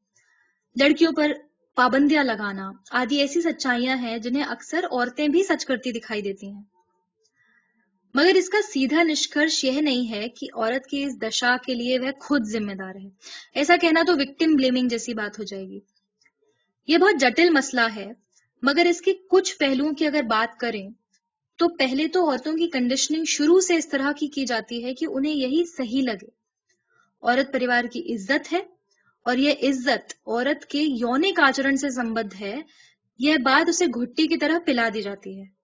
لڑکیوں 0.81 1.13
پر 1.13 1.33
پابندیاں 1.76 2.25
لگانا 2.25 2.71
آدی 2.91 3.17
ایسی 3.17 3.41
سچائیاں 3.41 3.97
ہیں 3.97 4.19
جنہیں 4.19 4.43
اکثر 4.43 4.85
عورتیں 4.91 5.29
بھی 5.29 5.43
سچ 5.43 5.67
کرتی 5.67 5.93
دکھائی 5.93 6.23
دیتی 6.23 6.47
ہیں۔ 6.47 6.62
مگر 8.14 8.35
اس 8.35 8.49
کا 8.49 8.59
سیدھا 8.62 9.02
نشکرش 9.02 9.64
یہ 9.64 9.81
نہیں 9.81 10.11
ہے 10.11 10.29
کہ 10.29 10.47
عورت 10.55 10.87
کی 10.87 11.05
اس 11.05 11.23
دشا 11.23 11.57
کے 11.67 11.75
لیے 11.75 11.99
وہ 11.99 12.21
خود 12.21 12.43
ذمہ 12.45 12.73
دار 12.73 12.95
ہے۔ 12.95 13.09
ایسا 13.55 13.76
کہنا 13.76 14.02
تو 14.07 14.12
وکٹم 14.12 14.55
بلیمنگ 14.55 14.88
جیسی 14.88 15.14
بات 15.14 15.38
ہو 15.38 15.45
جائے 15.45 15.69
گی۔ 15.69 15.81
یہ 16.87 16.99
بہت 16.99 17.21
جٹل 17.21 17.50
مسئلہ 17.50 17.87
ہے، 17.97 18.12
مگر 18.62 18.87
اس 18.91 19.00
کے 19.00 19.12
کچھ 19.31 19.59
پہلوؤں 19.59 19.93
کی 19.93 20.07
اگر 20.07 20.23
بات 20.23 20.61
کریں، 20.61 20.88
تو 21.57 21.69
پہلے 21.69 22.09
تو 22.09 22.31
عورتوں 22.31 22.52
کی 22.52 22.69
کنڈیشننگ 22.69 23.25
شروع 23.25 23.61
سے 23.61 23.76
اس 23.76 23.88
طرح 23.88 24.12
کی 24.12 24.26
کی 24.26 24.45
جاتی 24.45 24.85
ہے 24.85 24.95
کہ 24.95 25.07
انہیں 25.09 25.35
یہی 25.35 25.64
صحیح 25.76 26.02
لگے۔ 26.02 26.29
عورت 27.23 27.52
پریوار 27.52 27.85
کی 27.85 28.14
عزت 28.14 28.52
ہے 28.52 28.61
اور 29.23 29.37
یہ 29.37 29.52
عزت، 29.62 30.14
عورت 30.26 30.64
کے 30.64 30.79
یونک 30.79 31.41
آچرن 31.41 31.76
سے 31.76 31.91
سمبد 31.91 32.41
ہے، 32.41 32.61
یہ 33.19 33.37
بات 33.37 33.69
اسے 33.69 33.87
گھٹی 33.87 34.26
کی 34.26 34.37
طرح 34.37 34.59
پلا 34.59 34.88
دی 34.95 35.02
جاتی 35.02 35.41
ہے۔ 35.41 35.62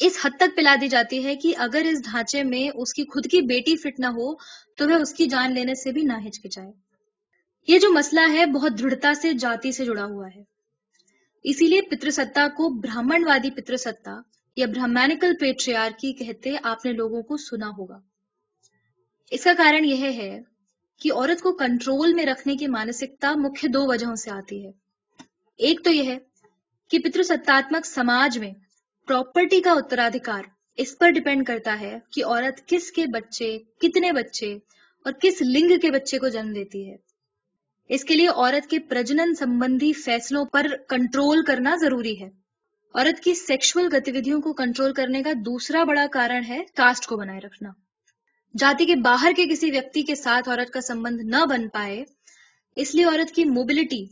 اس 0.00 0.18
حد 0.24 0.30
تک 0.36 0.56
پلا 0.56 0.74
دی 0.80 0.88
جاتی 0.88 1.24
ہے 1.24 1.36
کہ 1.36 1.54
اگر 1.58 1.82
اس 1.90 2.04
ڈھانچے 2.04 2.42
میں 2.42 2.70
اس 2.74 2.94
کی 2.94 3.04
خود 3.04 3.26
کی 3.26 3.40
بیٹی 3.40 3.76
فٹ 3.76 4.00
نہ 4.00 4.06
ہو، 4.06 4.34
تو 4.76 4.88
وہ 4.88 4.94
اس 4.94 5.14
کی 5.14 5.26
جان 5.26 5.54
لینے 5.54 5.74
سے 5.74 5.92
بھی 5.92 6.02
نہ 6.02 6.12
ہچکچائے۔ 6.26 6.72
یہ 7.68 7.78
جو 7.78 7.92
مسئلہ 7.92 8.20
ہے، 8.32 8.46
بہت 8.46 8.78
دھڑتا 8.78 9.14
سے، 9.14 9.32
جاتی 9.32 9.72
سے 9.72 9.84
جڑا 9.84 10.04
ہوا 10.04 10.28
ہے۔ 10.36 10.42
اسی 11.44 11.66
لیے 11.66 11.80
پتر 11.80 12.10
ستا 12.10 12.48
کو 12.48 12.68
براہمن 12.68 13.24
وادی 13.26 13.50
پتر 13.50 13.76
ستا 13.76 14.20
یا 14.56 14.66
برہمینکل 14.66 15.36
پیٹریار 15.40 15.90
کی 16.00 16.12
کہتے 16.12 16.50
آپ 16.62 16.86
نے 16.86 16.92
لوگوں 16.92 17.22
کو 17.22 17.36
سنا 17.36 17.68
ہوگا۔ 17.68 17.98
اس 19.30 19.44
کا 19.44 19.52
کارن 19.56 19.84
یہ 19.84 19.96
ہے 19.96 20.42
کہ 21.00 21.12
عورت 21.12 21.42
کو 21.42 21.52
کنٹرول 21.52 22.14
میں 22.14 22.26
رکھنے 22.26 22.56
کی 22.56 22.66
مانسکتا 22.66 23.32
مکھ 23.36 23.66
دو 23.66 23.86
وجہوں 23.86 24.14
سے 24.14 24.30
آتی 24.30 24.66
ہے۔ 24.66 24.70
ایک 25.56 25.84
تو 25.84 25.90
یہ 25.90 26.02
ہے 26.02 26.18
کہ 26.90 26.98
پتر 26.98 27.22
ستاتمک 27.22 27.86
سماج 27.86 28.38
میں 28.38 28.52
پراپرٹی 29.06 29.60
کا 29.60 29.72
اترادھکار 29.72 30.42
اس 30.76 30.98
پر 30.98 31.10
ڈپینڈ 31.10 31.46
کرتا 31.46 31.76
ہے 31.80 31.98
کہ 32.12 32.24
عورت 32.24 32.68
کس 32.68 32.92
کے 32.92 33.06
بچے، 33.06 33.58
کتنے 33.58 34.12
بچے 34.12 34.58
اور 35.04 35.12
کس 35.12 35.42
لنگ 35.42 35.78
کے 35.78 35.90
بچے 35.90 36.18
کو 36.18 36.28
جنم 36.28 36.52
دیتی 36.52 36.90
ہے۔ 36.90 36.96
اس 37.88 38.04
کے 38.04 38.14
لیے 38.14 38.28
عورت 38.28 38.70
کے 38.70 38.78
پرجنن 38.78 39.34
سمبندی 39.34 39.92
فیصلوں 39.92 40.44
پر 40.44 40.66
کنٹرول 40.88 41.44
کرنا 41.44 41.76
ضروری 41.80 42.20
ہے۔ 42.20 42.28
عورت 42.94 43.20
کی 43.20 43.34
سیکشل 43.34 43.88
گتیویدیوں 43.92 44.40
کو 44.40 44.52
کنٹرول 44.52 44.92
کرنے 44.92 45.22
کا 45.22 45.32
دوسرا 45.32 45.84
بڑا 45.84 46.06
کارن 46.12 46.42
ہے 46.48 46.64
کاسٹ 46.76 47.06
کو 47.06 47.16
بنائے 47.16 47.40
رکھنا۔ 47.40 47.70
جاتی 48.58 48.86
کے 48.86 48.96
باہر 48.96 49.32
کے 49.36 49.46
کسی 49.46 49.70
ویکتی 49.70 50.02
کے 50.02 50.14
ساتھ 50.14 50.48
عورت 50.48 50.70
کا 50.70 50.80
سمبند 50.80 51.20
نہ 51.20 51.44
بن 51.44 51.68
پائے، 51.68 52.04
اس 52.76 52.94
لیے 52.94 53.04
عورت 53.04 53.34
کی 53.34 53.44
موبلٹی 53.44 54.06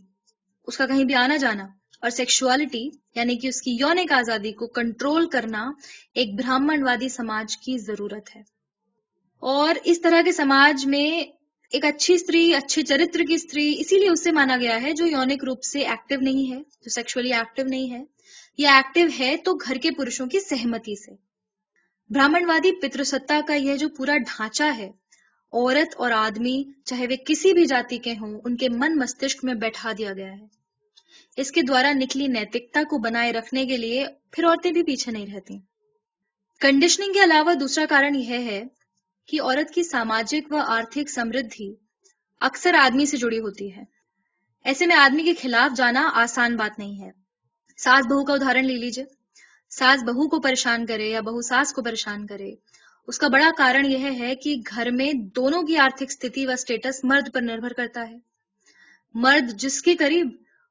اس 0.66 0.76
کا 0.76 0.86
کہیں 0.86 1.04
بھی 1.04 1.14
آنا 1.14 1.36
جانا، 1.36 1.64
اور 2.02 2.10
سیکشوالٹی 2.10 2.88
یعنی 3.14 3.36
کہ 3.36 3.46
اس 3.46 3.62
کی 3.62 3.76
یونک 3.80 4.12
آزادی 4.12 4.52
کو 4.52 4.66
کنٹرول 4.66 5.28
کرنا 5.28 5.72
ایک 6.14 6.34
برہمن 6.34 6.82
وادی 6.82 7.08
سماج 7.08 7.56
کی 7.58 7.78
ضرورت 7.78 8.36
ہے۔ 8.36 8.42
اور 9.42 9.74
اس 9.84 10.00
طرح 10.00 10.22
کے 10.22 10.32
سماج 10.32 10.86
میں 10.86 11.10
ایک 11.72 11.84
اچھی 11.84 12.14
استری 12.14 12.54
اچھے 12.54 12.82
چرتر 12.82 13.20
کی 13.20 13.34
استری 13.34 13.74
اسی 13.78 13.98
لیے 13.98 14.08
اسے 14.08 14.30
مانا 14.30 14.56
گیا 14.56 14.82
ہے 14.82 14.92
جو 14.92 15.06
یونک 15.06 15.44
روپ 15.44 15.62
سے 15.62 15.80
ایکٹیو 15.80 16.20
نہیں 16.20 16.50
ہے، 16.50 16.58
جو 16.58 16.90
سیکشولی 16.90 17.32
ایکٹیو 17.32 17.64
نہیں 17.64 17.90
ہے۔ 17.90 18.04
یا 18.58 18.76
ایکٹیو 18.76 19.08
ہے 19.18 19.36
تو 19.36 19.54
گھر 19.54 19.76
کے 19.76 19.90
پروشوں 19.90 20.26
کی 20.26 20.40
سہمتی 20.40 20.96
سے۔ 20.96 21.27
براہمن 22.10 22.44
وادی 22.44 22.80
پتر 22.80 23.04
ستا 23.04 23.40
کا 23.48 23.54
یہ 23.54 23.76
جو 23.76 23.88
پورا 23.88 24.16
ڈھانچہ 24.16 24.62
ہے، 24.76 24.90
عورت 25.52 25.94
اور 25.96 26.10
آدمی، 26.10 26.64
چاہے 26.84 27.06
وہ 27.06 27.16
کسی 27.26 27.52
بھی 27.52 27.64
جاتی 27.64 27.98
کے 27.98 28.12
ہوں، 28.12 28.40
ان 28.44 28.56
کے 28.56 28.68
من 28.68 28.98
مستشک 28.98 29.44
میں 29.44 29.54
بیٹھا 29.54 29.92
دیا 29.98 30.12
گیا 30.12 30.32
ہے۔ 30.32 30.46
اس 31.36 31.50
کے 31.50 31.62
دوارا 31.62 31.92
نکلی 31.92 32.26
نیتکتا 32.26 32.82
کو 32.82 32.98
بنائے 32.98 33.32
رکھنے 33.32 33.66
کے 33.66 33.76
لیے 33.76 34.06
پھر 34.30 34.44
عورتیں 34.44 34.72
بھی 34.72 34.82
پیچھے 34.82 35.12
نہیں 35.12 35.26
رہتی۔ 35.34 35.58
کنڈیشننگ 36.60 37.12
کے 37.12 37.24
علاوہ 37.24 37.54
دوسرا 37.54 37.84
کارن 37.88 38.14
یہ 38.14 38.38
ہے 38.44 38.64
کہ 39.26 39.40
عورت 39.40 39.74
کی 39.74 39.82
ساماجک 39.82 40.52
و 40.52 40.56
آرتھک 40.56 41.10
سمردھی 41.10 41.74
اکثر 42.40 42.74
آدمی 42.74 43.06
سے 43.06 43.16
جڑی 43.16 43.38
ہوتی 43.38 43.76
ہے۔ 43.76 43.82
ایسے 44.64 44.86
میں 44.86 44.96
آدمی 44.96 45.22
کے 45.22 45.34
خلاف 45.34 45.76
جانا 45.76 46.10
آسان 46.14 46.56
بات 46.56 46.78
نہیں 46.78 47.02
ہے۔ 47.02 47.10
ساس 47.76 48.06
بہو 48.06 48.24
کا 48.24 48.32
ادھارن 48.32 48.66
لے 48.66 48.74
لیجیے 48.74 49.17
ساس 49.70 50.02
بہو 50.02 50.28
کو 50.28 50.40
پریشان 50.40 50.86
کرے 50.86 51.06
یا 51.06 51.20
بہو 51.20 51.40
ساس 51.40 51.72
کو 51.72 51.82
پریشان 51.82 52.26
کرے، 52.26 52.54
اس 53.06 53.18
کا 53.18 53.28
بڑا 53.28 53.50
کارن 53.58 53.86
یہ 53.86 54.18
ہے 54.18 54.34
کہ 54.34 54.56
گھر 54.74 54.90
میں 54.90 55.12
دونوں 55.12 55.62
کی 55.62 55.76
آرتھک 55.76 56.04
استھتی 56.08 56.46
و 56.46 56.50
اسٹیٹس 56.50 57.04
مرد 57.04 57.32
پر 57.34 57.40
نربھر 57.40 57.72
کرتا 57.72 58.08
ہے۔ 58.10 58.18
مرد 59.14 59.60
جس 59.60 59.82
کے 59.82 59.96
قریب، 59.96 60.28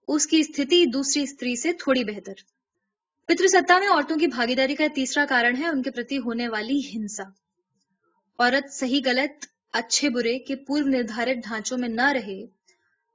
اس 0.08 0.28
کی 0.28 0.40
استھتی 0.40 0.86
دوسری 0.86 1.24
استری 1.24 1.56
سے 1.56 1.74
تھوڑی 1.74 2.04
بہتر۔ 2.04 2.34
پتر 3.26 3.48
ستا 3.48 3.80
میں 3.80 3.88
عورتوں 3.88 4.18
کی 4.18 4.28
بھاگیداری 4.28 4.76
کا 4.76 4.84
تیسرا 4.96 5.26
کارن 5.26 5.58
ہے 5.58 5.68
ان 5.68 5.82
کے 5.82 5.92
پرتی 5.92 6.18
ہونے 6.18 6.48
والی 6.48 6.80
ہنسا۔ 6.80 7.24
عورت 8.40 8.74
صحیح 8.74 9.02
غلط، 9.06 9.46
اچھے 9.74 10.10
برے 10.10 10.40
کے 10.40 10.56
پورو 10.56 10.88
نردھارت 10.88 11.48
ڈھانچوں 11.48 11.78
میں 11.78 11.90
نہ 11.90 12.12
رہے، 12.12 12.46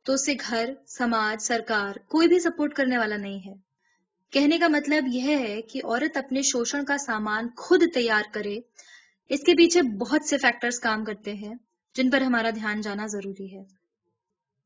تو 0.02 0.12
اسے 0.12 0.34
گھر، 0.48 0.72
سماج، 0.86 1.42
سرکار 1.42 1.96
کوئی 2.08 2.28
بھی 2.28 2.40
سپورٹ 2.40 2.74
کرنے 2.74 2.98
والا 2.98 3.16
نہیں 3.16 3.40
ہے۔ 3.46 3.71
کہنے 4.32 4.58
کا 4.58 4.68
مطلب 4.68 5.04
یہ 5.12 5.38
ہے 5.38 5.62
کہ 5.62 5.80
عورت 5.84 6.16
اپنے 6.16 6.42
شوشن 6.42 6.84
کا 6.84 6.96
سامان 6.96 7.48
خود 7.56 7.82
تیار 7.94 8.22
کرے۔ 8.32 8.58
اس 9.28 9.40
کے 9.40 9.52
پیچھے 9.52 9.82
بہت 9.82 10.24
سے 10.24 10.38
فیکٹرز 10.38 10.80
کام 10.80 11.04
کرتے 11.04 11.32
ہیں 11.32 11.54
جن 11.94 12.10
پر 12.10 12.20
ہمارا 12.20 12.50
دھیان 12.50 12.80
جانا 12.80 13.06
ضروری 13.06 13.56
ہے۔ 13.56 13.64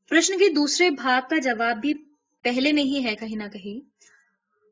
پرشن 0.09 0.39
کے 0.39 0.49
دوسرے 0.49 0.89
بھاگ 0.89 1.21
کا 1.29 1.37
جواب 1.37 1.77
بھی 1.77 1.93
پہلے 2.43 2.71
میں 2.71 2.83
ہی 2.83 3.05
ہے 3.05 3.15
کہیں 3.15 3.35
نہ 3.35 3.47
کہیں۔ 3.53 3.89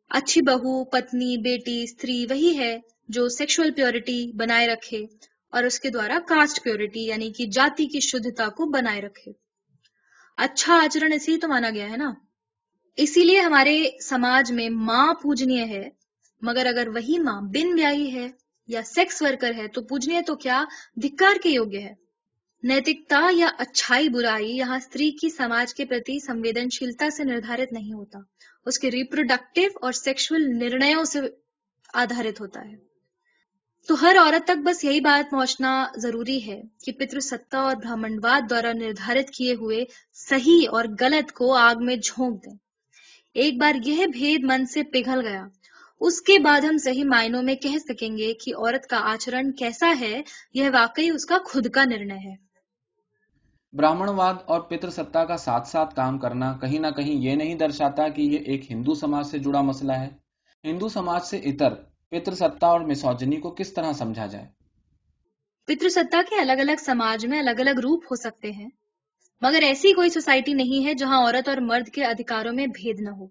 اچھی 0.09 0.41
بہو، 0.41 0.83
پتنی، 0.83 1.37
بیٹی 1.37 1.83
استری 1.83 2.25
وہی 2.29 2.57
ہے 2.57 2.79
جو 3.09 3.29
سیکشل 3.29 3.71
پیورٹی 3.71 4.31
بنائے 4.31 4.67
رکھے 4.67 5.05
اور 5.49 5.63
اس 5.63 5.79
کے 5.79 5.89
دوارا 5.89 6.19
کاسٹ 6.27 6.63
پیورٹی 6.63 7.05
یعنی 7.05 7.31
کہ 7.31 7.45
جاتی 7.45 7.85
کی 7.85 7.99
شدھتا 7.99 8.47
کو 8.47 8.65
بنائے 8.65 9.01
رکھے۔ 9.01 9.31
اچھا 10.37 10.79
آچرن 10.83 11.13
اسی 11.13 11.37
تو 11.37 11.47
مانا 11.47 11.69
گیا 11.69 11.89
ہے 11.91 11.97
نا۔ 11.97 12.24
اسی 12.95 13.23
لیے 13.23 13.39
ہمارے 13.39 13.89
سماج 14.03 14.51
میں 14.51 14.69
ماں 14.69 15.13
پوجنی 15.13 15.69
ہے، 15.69 15.89
مگر 16.41 16.65
اگر 16.65 16.87
وہی 16.87 17.19
ماں 17.19 17.41
بن 17.41 17.75
بیائی 17.75 18.15
ہے 18.15 18.27
یا 18.67 18.81
سیکس 18.83 19.21
ورکر 19.21 19.53
ہے، 19.53 19.67
تو 19.67 19.81
پوجنی 19.81 20.21
تو 20.21 20.35
کیا 20.35 20.63
دھکار 21.03 21.35
کے 21.43 21.49
یوگیہ 21.49 21.79
ہے؟ 21.79 21.93
نیتکتا 22.63 23.29
یا 23.31 23.47
اچھائی 23.57 24.09
برائی 24.09 24.57
یہاں 24.57 24.77
استری 24.77 25.11
کی 25.11 25.29
سماج 25.29 25.73
کے 25.73 25.85
پرتی 25.85 26.19
سنویدنشیلتا 26.19 27.09
سے 27.09 27.23
نردھارت 27.23 27.73
نہیں 27.73 27.93
ہوتا۔ 27.93 28.19
اس 28.65 28.79
کے 28.79 28.91
ریپروڈکٹیو 28.91 29.69
اور 29.81 29.91
سیکشل 29.91 30.57
نرنیوں 30.59 31.03
سے 31.03 31.19
آدھارت 31.93 32.41
ہوتا 32.41 32.61
ہے۔ 32.61 32.75
تو 33.87 34.01
ہر 34.01 34.15
عورت 34.19 34.47
تک 34.47 34.57
بس 34.63 34.83
یہی 34.83 34.99
بات 34.99 35.31
پہنچنا 35.31 35.85
ضروری 35.97 36.45
ہے 36.45 36.61
کہ 36.83 36.91
پتر 36.91 37.19
ستا 37.19 37.57
اور 37.57 37.75
برہمنواد 37.75 38.41
دوارا 38.49 38.73
نردھارت 38.73 39.29
کیے 39.29 39.53
ہوئے 39.53 39.85
صحیح 40.13 40.67
اور 40.71 40.85
غلط 40.99 41.31
کو 41.31 41.53
آگ 41.53 41.75
میں 41.79 41.95
جھونک 41.95 42.45
دیں۔ 42.45 42.64
ایک 43.35 43.57
بار 43.57 43.75
یہ 43.85 44.05
بھید 44.05 44.43
من 44.43 44.65
سے 44.65 44.83
پگھل 44.83 45.27
گیا۔ 45.27 45.45
اس 46.01 46.21
کے 46.21 46.39
بعد 46.39 46.61
ہم 46.61 46.77
صحیح 46.77 47.03
معنوں 47.03 47.43
میں 47.43 47.55
کہہ 47.55 47.77
سکیں 47.89 48.17
گے 48.17 48.33
کہ 48.33 48.55
عورت 48.55 48.87
کا 48.87 48.97
آچرن 48.97 49.51
کیسا 49.51 49.93
ہے 49.99 50.21
یہ 50.53 50.69
واقعی 50.73 51.09
اس 51.09 51.25
کا 51.25 51.37
خود 51.45 51.69
کا 51.69 51.83
نرنے 51.83 52.13
ہے۔ 52.13 52.35
براہمن 53.73 54.09
واد 54.09 54.33
اور 54.45 54.61
پتر 54.61 54.89
ستا 54.89 55.25
کا 55.25 55.37
ساتھ 55.37 55.67
ساتھ 55.67 55.95
کام 55.95 56.19
کرنا 56.19 56.57
کہیں 56.61 56.79
نہ 56.79 56.87
کہیں 56.87 57.15
یہ 57.15 57.35
نہیں 57.35 57.55
درشاتا 57.55 58.07
کہ 58.07 58.21
یہ 58.21 58.37
ایک 58.37 58.71
ہندو 58.71 58.95
سماج 58.95 59.25
سے 59.25 59.39
جڑا 59.39 59.61
مسئلہ 59.61 59.91
ہے۔ 59.91 60.09
ہندو 60.63 60.89
سماج 60.89 61.23
سے 61.23 61.37
اتر 61.37 61.73
پتر 62.09 62.33
ستا 62.33 62.67
اور 62.67 62.81
مسوجنی 62.81 63.35
کو 63.35 63.51
کس 63.51 63.73
طرح 63.73 63.93
سمجھا 63.93 64.25
جائے؟ 64.25 64.45
پتر 65.65 65.89
ستا 65.89 66.21
کے 66.29 66.41
الگ 66.41 66.51
الگ 66.51 66.81
سماج 66.85 67.25
میں 67.25 67.39
الگ 67.39 67.59
الگ 67.59 67.79
روپ 67.79 68.03
ہو 68.03 68.15
سکتے 68.15 68.51
ہیں۔ 68.51 68.69
مگر 69.41 69.61
ایسی 69.61 69.93
کوئی 69.93 70.09
سوسائٹی 70.09 70.53
نہیں 70.53 70.85
ہے 70.85 70.93
جہاں 70.93 71.25
عورت 71.25 71.49
اور 71.49 71.57
مرد 71.57 71.89
کے 71.89 72.05
ادھکاروں 72.05 72.53
میں 72.53 72.67
بھید 72.67 72.99
نہ 72.99 73.09
ہو۔ 73.09 73.27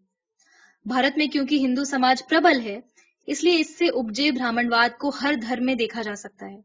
بھارت 0.84 1.18
میں 1.18 1.26
کیونکہ 1.26 1.54
ہندو 1.54 1.84
سماج 1.84 2.28
پربل 2.28 2.60
ہے، 2.60 2.80
اس 3.26 3.44
لیے 3.44 3.60
اس 3.60 3.78
سے 3.78 3.86
اپجے 3.86 4.30
براہمن 4.30 4.72
واد 4.72 4.98
کو 4.98 5.12
ہر 5.22 5.34
دھرم 5.42 5.64
میں 5.64 5.74
دیکھا 5.74 6.02
جا 6.02 6.14
سکتا 6.14 6.46
ہے۔ 6.46 6.60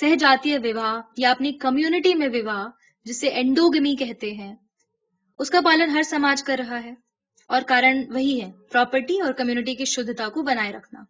سہجاتی 0.00 0.58
وواہ 0.58 1.00
یا 1.16 1.30
اپنی 1.30 1.52
کمیونٹی 1.52 2.14
میں 2.14 2.28
وواہ، 2.28 2.68
جسے 3.04 3.28
اینڈوگمی 3.28 3.94
کہتے 3.94 4.32
ہیں، 4.32 4.54
اس 5.38 5.50
کا 5.50 5.60
پالن 5.64 5.90
ہر 5.90 6.02
سماج 6.02 6.42
کر 6.42 6.60
رہا 6.68 6.84
ہے۔ 6.84 6.94
اور 7.48 7.62
کارن 7.62 8.02
وہی 8.08 8.42
ہے، 8.42 8.50
پراپرٹی 8.72 9.20
اور 9.20 9.32
کمیونٹی 9.32 9.74
کی 9.74 9.84
شدھتا 9.84 10.28
کو 10.28 10.42
بنائے 10.42 10.72
رکھنا۔ 10.72 11.04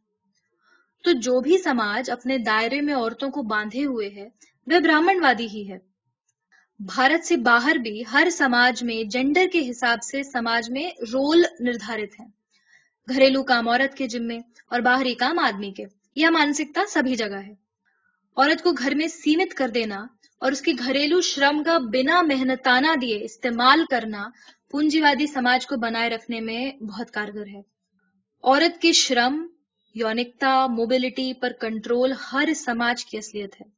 تو 1.04 1.12
جو 1.12 1.40
بھی 1.40 1.58
سماج 1.58 2.10
اپنے 2.10 2.38
دائرے 2.38 2.80
میں 2.80 2.94
عورتوں 2.94 3.30
کو 3.30 3.42
باندھے 3.42 3.84
ہوئے 3.84 4.08
ہے، 4.08 4.28
وہ 4.66 4.78
براہمن 4.78 5.22
وادی 5.22 5.46
ہی 5.46 5.72
ہے۔ 5.72 5.78
بھارت 6.78 7.26
سے 7.26 7.36
باہر 7.36 7.74
بھی 7.74 8.04
ہر 8.12 8.28
سماج 8.32 8.84
میں 8.84 9.10
جینڈر 9.10 9.46
کے 9.52 9.70
حساب 9.70 10.02
سے 10.02 10.22
سماج 10.22 10.70
میں 10.70 10.90
رول 11.00 11.42
نردھارت 11.60 12.20
ہے 12.20 12.26
گھریلو 13.08 13.42
کام 13.42 13.68
عورت 13.68 13.96
کے 13.96 14.06
جمے 14.06 14.38
اور 14.70 14.80
باہری 14.80 15.14
کام 15.14 15.38
آدمی 15.38 15.70
کے۔ 15.70 15.84
یہ 16.16 16.26
مانسکتا 16.28 16.80
سبھی 16.88 17.16
جگہ 17.16 17.40
ہے۔ 17.46 17.52
عورت 18.36 18.62
کو 18.62 18.72
گھر 18.72 18.94
میں 18.94 19.08
سیمت 19.08 19.54
کر 19.54 19.68
دینا 19.68 20.06
اور 20.38 20.52
اس 20.52 20.60
کی 20.60 20.72
گھریلو 20.78 21.20
شرم 21.20 21.62
کا 21.62 21.78
بنا 21.78 22.22
محنتانہ 22.22 22.96
دیے 23.02 23.24
استعمال 23.24 23.84
کرنا 23.90 24.28
پونجی 24.70 25.00
وادی 25.00 25.26
سماج 25.26 25.66
کو 25.66 25.76
بنائے 25.76 26.10
رکھنے 26.10 26.40
میں 26.40 26.72
بہت 26.72 27.10
کارگر 27.10 27.46
ہے۔ 27.46 27.60
عورت 28.42 28.82
کی 28.82 28.92
شرم، 28.92 29.46
یونکتا 29.94 30.66
موبلٹی 30.66 31.32
پر 31.32 31.52
کنٹرول 31.60 32.12
ہر 32.32 32.48
سماج 32.56 33.04
کی 33.06 33.18
اصلیت 33.18 33.60
ہے۔ 33.60 33.77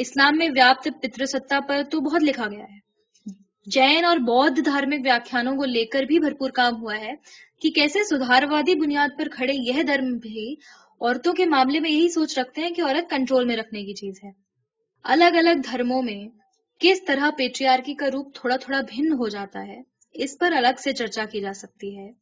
اسلام 0.00 0.38
میں 0.38 0.48
ویاپت 0.48 0.88
پتر 1.02 1.26
ستا 1.26 1.60
پر 1.60 1.82
تو 1.90 2.00
بہت 2.00 2.22
لکھا 2.22 2.48
گیا 2.48 2.64
ہے۔ 2.64 2.78
جین 3.66 4.04
اور 4.04 4.16
بودھ 4.16 4.60
دھارمک 4.60 5.00
ویاخانوں 5.04 5.56
کو 5.56 5.64
لے 5.64 5.84
کر 5.84 6.02
بھی 6.02 6.18
بھرپور 6.18 6.50
کام 6.50 6.82
ہوا 6.82 6.96
ہے 6.98 7.14
کہ 7.62 7.70
کیسے 7.70 8.04
سدھاروادی 8.04 8.74
بنیاد 8.74 9.08
پر 9.18 9.28
کھڑے 9.28 9.52
یہ 9.54 9.82
دھرم 9.82 10.16
بھی 10.16 10.54
عورتوں 11.00 11.32
کے 11.32 11.46
معاملے 11.46 11.80
میں 11.80 11.90
یہی 11.90 12.08
سوچ 12.08 12.38
رکھتے 12.38 12.60
ہیں 12.60 12.70
کہ 12.70 12.82
عورت 12.82 13.10
کنٹرول 13.10 13.44
میں 13.44 13.56
رکھنے 13.56 13.84
کی 13.84 13.94
چیز 13.94 14.14
ہے۔ 14.24 14.30
الگ 15.02 15.36
الگ 15.36 15.60
دھرموں 15.70 16.02
میں 16.02 16.28
کس 16.78 17.04
طرح 17.04 17.30
پیٹریارکی 17.38 17.94
کا 17.94 18.06
روپ 18.06 18.34
تھوڑا 18.34 18.56
تھوڑا 18.56 18.80
بھن 18.80 19.12
ہو 19.12 19.28
جاتا 19.28 19.66
ہے، 19.66 19.82
اس 20.12 20.38
پر 20.38 20.52
الگ 20.52 20.80
سے 20.84 20.92
چرچا 20.92 21.24
کی 21.24 21.40
جا 21.40 21.52
سکتی 21.52 21.98
ہے۔ 21.98 22.12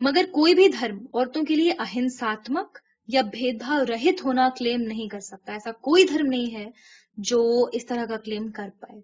مگر 0.00 0.24
کوئی 0.32 0.54
بھی 0.54 0.68
دھرم 0.68 1.06
عورتوں 1.14 1.42
کے 1.42 1.54
لیے 1.54 1.72
اہنساتمک 1.78 2.78
یا 3.12 3.22
بھید 3.22 3.62
بھاؤ 3.62 3.78
رہت 3.88 4.24
ہونا 4.24 4.48
کلیم 4.58 4.80
نہیں 4.80 5.08
کر 5.08 5.20
سکتا 5.20 5.52
ایسا 5.52 5.72
کوئی 5.72 6.04
دھرم 6.04 6.26
نہیں 6.26 6.54
ہے 6.54 6.70
جو 7.16 7.68
اس 7.72 7.86
طرح 7.86 8.04
کا 8.06 8.16
کلیم 8.16 8.50
کر 8.50 8.68
پائے۔ 8.80 9.00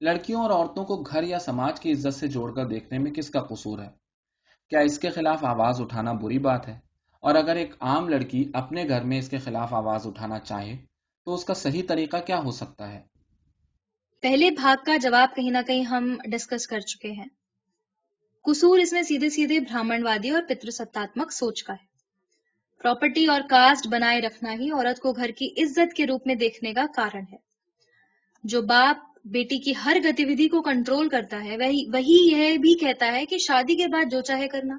لڑکیوں 0.00 0.42
اور 0.42 0.50
عورتوں 0.50 0.84
کو 0.84 0.96
گھر 0.96 1.22
یا 1.22 1.38
سماج 1.38 1.80
کی 1.80 1.92
عزت 1.92 2.14
سے 2.14 2.28
جوڑ 2.28 2.54
کر 2.54 2.66
دیکھنے 2.66 2.98
میں 2.98 3.10
کس 3.10 3.30
کا 3.30 3.40
قصور 3.40 3.78
ہے؟ 3.78 3.88
کیا 4.70 4.80
اس 4.80 4.98
کے 4.98 5.10
خلاف 5.10 5.44
آواز 5.44 5.80
اٹھانا 5.80 6.12
بری 6.12 6.38
بات 6.38 6.68
ہے؟ 6.68 6.78
اور 7.20 7.34
اگر 7.34 7.56
ایک 7.56 7.74
عام 7.80 8.08
لڑکی 8.08 8.50
اپنے 8.54 8.88
گھر 8.88 9.02
میں 9.02 9.18
اس 9.18 9.28
کے 9.28 9.38
خلاف 9.38 9.74
آواز 9.74 10.06
اٹھانا 10.06 10.38
چاہے 10.38 10.76
تو 11.24 11.34
اس 11.34 11.44
کا 11.44 11.54
صحیح 11.54 11.82
طریقہ 11.88 12.16
کیا 12.26 12.38
ہو 12.38 12.50
سکتا 12.50 12.92
ہے؟ 12.92 13.02
پہلے 14.22 14.50
بھاگ 14.50 14.84
کا 14.86 14.96
جواب 14.96 15.28
کہیں 15.36 15.50
نہ 15.50 15.58
کہیں 15.66 15.82
ہم 15.82 16.16
ڈسکس 16.26 16.66
کر 16.66 16.80
چکے 16.80 17.10
ہیں۔ 17.10 17.28
قصور 18.44 18.78
اس 18.78 18.92
میں 18.92 19.02
سیدھے 19.02 19.30
سیدھے 19.30 19.60
براہمن 19.60 20.02
وادی 20.02 20.30
اور 20.30 20.42
پتر 20.48 20.70
ستاتمک 20.70 21.32
سوچ 21.32 21.62
کا 21.62 21.72
ہے۔ 21.72 21.93
پراپرٹی 22.84 23.26
اور 23.26 23.40
کاسٹ 23.40 23.86
بنائے 23.86 24.20
رکھنا 24.20 24.52
ہی 24.52 24.70
عورت 24.70 25.00
کو 25.00 25.12
گھر 25.12 25.28
کی 25.28 25.54
عزت 25.62 25.94
کے 25.96 26.06
روپ 26.06 26.26
میں 26.26 26.34
دیکھنے 26.34 26.72
کا 26.72 26.84
کارن 26.96 27.24
ہے۔ 27.32 27.36
جو 28.44 28.62
باپ 28.62 29.18
بیٹی 29.24 29.58
کی 29.58 29.72
ہر 29.84 29.96
گتی 30.04 30.48
کو 30.48 30.62
کنٹرول 30.62 31.08
کرتا 31.08 31.44
ہے، 31.44 31.56
وہی 31.92 32.30
یہ 32.32 32.56
بھی 32.56 32.74
کہتا 32.74 33.12
ہے 33.12 33.26
کہ 33.26 33.38
شادی 33.38 33.76
کے 33.76 33.86
بعد 33.88 34.04
جو 34.10 34.20
چاہے 34.20 34.48
کرنا۔ 34.48 34.76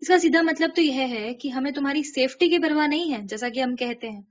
اس 0.00 0.08
کا 0.08 0.18
سیدھا 0.18 0.42
مطلب 0.42 0.70
تو 0.76 0.82
یہ 0.82 0.92
ہے 0.92 1.34
کہ 1.34 1.48
ہمیں 1.48 1.70
تمہاری 1.70 2.02
سیفٹی 2.02 2.48
کی 2.48 2.58
پرواہ 2.58 2.86
نہیں 2.86 3.12
ہے، 3.12 3.18
جیسا 3.22 3.48
کہ 3.48 3.60
ہم 3.60 3.76
کہتے 3.76 4.08
ہیں۔ 4.08 4.22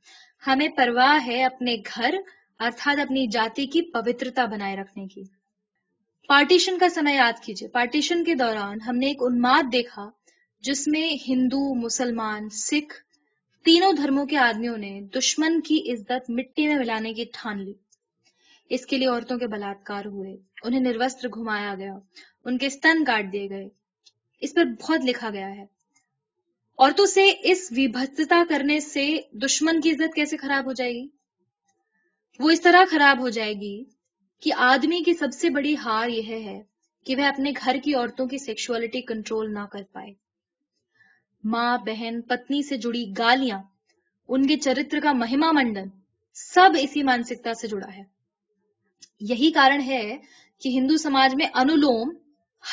ہمیں 0.48 0.68
پرواہ 0.68 1.28
ہے 1.28 1.44
اپنے 1.44 1.76
گھر، 1.96 2.16
ارتھات 2.60 3.00
اپنی 3.00 3.28
جاتی 3.28 3.68
کی 3.68 3.82
پوترتا 3.82 4.46
بنائے 4.46 4.76
رکھنے 4.76 5.08
کی۔ 5.08 5.24
پارٹیشن 6.28 6.78
کا 6.78 6.90
سمے 6.90 7.14
یاد 7.14 7.44
کیجیے 7.44 7.70
پارٹیشن 7.70 8.24
کے 8.24 8.36
دوران 8.36 8.82
ہم 8.82 8.96
نے 8.96 9.08
ایک 9.08 9.18
انماد 9.20 9.64
دیکھا 9.72 10.10
جس 10.62 10.88
میں 10.88 11.30
ہندو، 11.30 11.76
مسلمان، 11.76 12.50
سکھ 12.50 12.94
تینوں 13.66 13.94
دھرموں 13.94 14.26
کے 14.26 14.38
آدمیوں 14.38 14.78
نے 14.78 15.02
دشمن 15.02 15.62
کی 15.62 15.92
عزت 15.94 16.30
مٹی 16.30 16.68
میں 16.68 16.76
ملانے 16.76 17.14
کی 17.14 17.26
ٹھان 17.34 17.66
لی۔ 17.66 17.74
اس 18.70 18.86
کے 18.86 18.98
لیے 18.98 19.08
عورتوں 19.08 19.38
کے 19.38 19.48
بلاکار 19.48 20.06
ہوئے۔ 20.06 20.38
انہیں 20.64 20.80
نروستر 20.80 21.28
گھمایا 21.28 21.76
گیا۔ 21.76 21.94
ان 22.46 22.58
کے 22.58 22.70
ستن 22.70 23.04
کاٹ 23.04 23.34
دیے 23.34 23.50
گئے۔ 23.50 23.68
اس 24.42 24.54
پر 24.54 24.64
بہت 24.82 25.00
لکھا 25.06 25.30
گیا 25.30 25.56
ہے۔ 25.56 25.66
عورتوں 26.78 27.06
سے 27.06 27.34
اس 27.44 27.74
وبھتتا 27.78 28.44
کرنے 28.50 28.80
سے 28.80 29.18
دشمن 29.32 29.82
کی 29.82 29.92
عزت 29.92 30.16
کیسے 30.16 30.38
خراب 30.38 30.66
ہو 30.66 30.74
جائے 30.74 30.94
گی؟ 30.94 31.08
وہ 32.40 32.50
اس 32.50 32.62
طرح 32.62 32.84
خراب 32.90 33.20
ہو 33.20 33.30
جائے 33.30 33.54
گی 33.54 33.84
کہ 34.40 34.52
آدمی 34.58 35.04
کی 35.04 35.14
سب 35.14 35.28
سے 35.34 35.50
بڑی 35.50 35.76
ہار 35.76 36.10
یہ 36.10 36.22
ہے 36.22 36.62
کہ 37.06 37.16
وہ 37.16 37.22
اپنے 37.22 37.52
گھر 37.66 37.76
کی 37.84 37.94
عورتوں 37.94 38.26
کی 38.26 38.38
سیکشولیٹی 38.38 39.02
کنٹرول 39.02 39.54
نہ 39.54 39.66
کر 39.72 39.84
پائے۔ 39.92 40.31
ماں، 41.44 41.78
بہن، 41.78 42.22
پتنی 42.22 42.64
سے 42.64 42.78
جڑی 42.78 43.06
گالیاں، 43.18 43.60
ان 44.28 44.48
کے 44.48 44.58
چرتر 44.58 45.00
کا 45.00 45.14
مہما 45.14 45.52
منڈن، 45.52 45.90
سب 46.34 46.70
اسی 46.80 47.04
مانسکتا 47.04 47.54
سے 47.54 47.68
جڑا 47.68 47.98
ہے۔ 47.98 48.04
یہی 49.20 49.52
کارن 49.52 49.82
ہے 49.82 50.18
کہ 50.60 50.70
ہندو 50.70 50.98
سماج 50.98 51.36
میں 51.36 51.46
انولوم، 51.54 52.14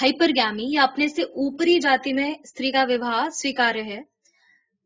ہائپر 0.03 0.29
گیمی 0.29 0.73
یا 0.73 0.83
اپنے 0.83 1.09
سے 1.09 1.23
اوپری 1.23 1.79
جاتی 1.79 2.13
میں 2.13 2.35
استری 2.45 2.71
کا 2.71 2.85
وواہ 2.89 3.29
سویکاریہ 3.29 3.83
ہے، 3.83 4.01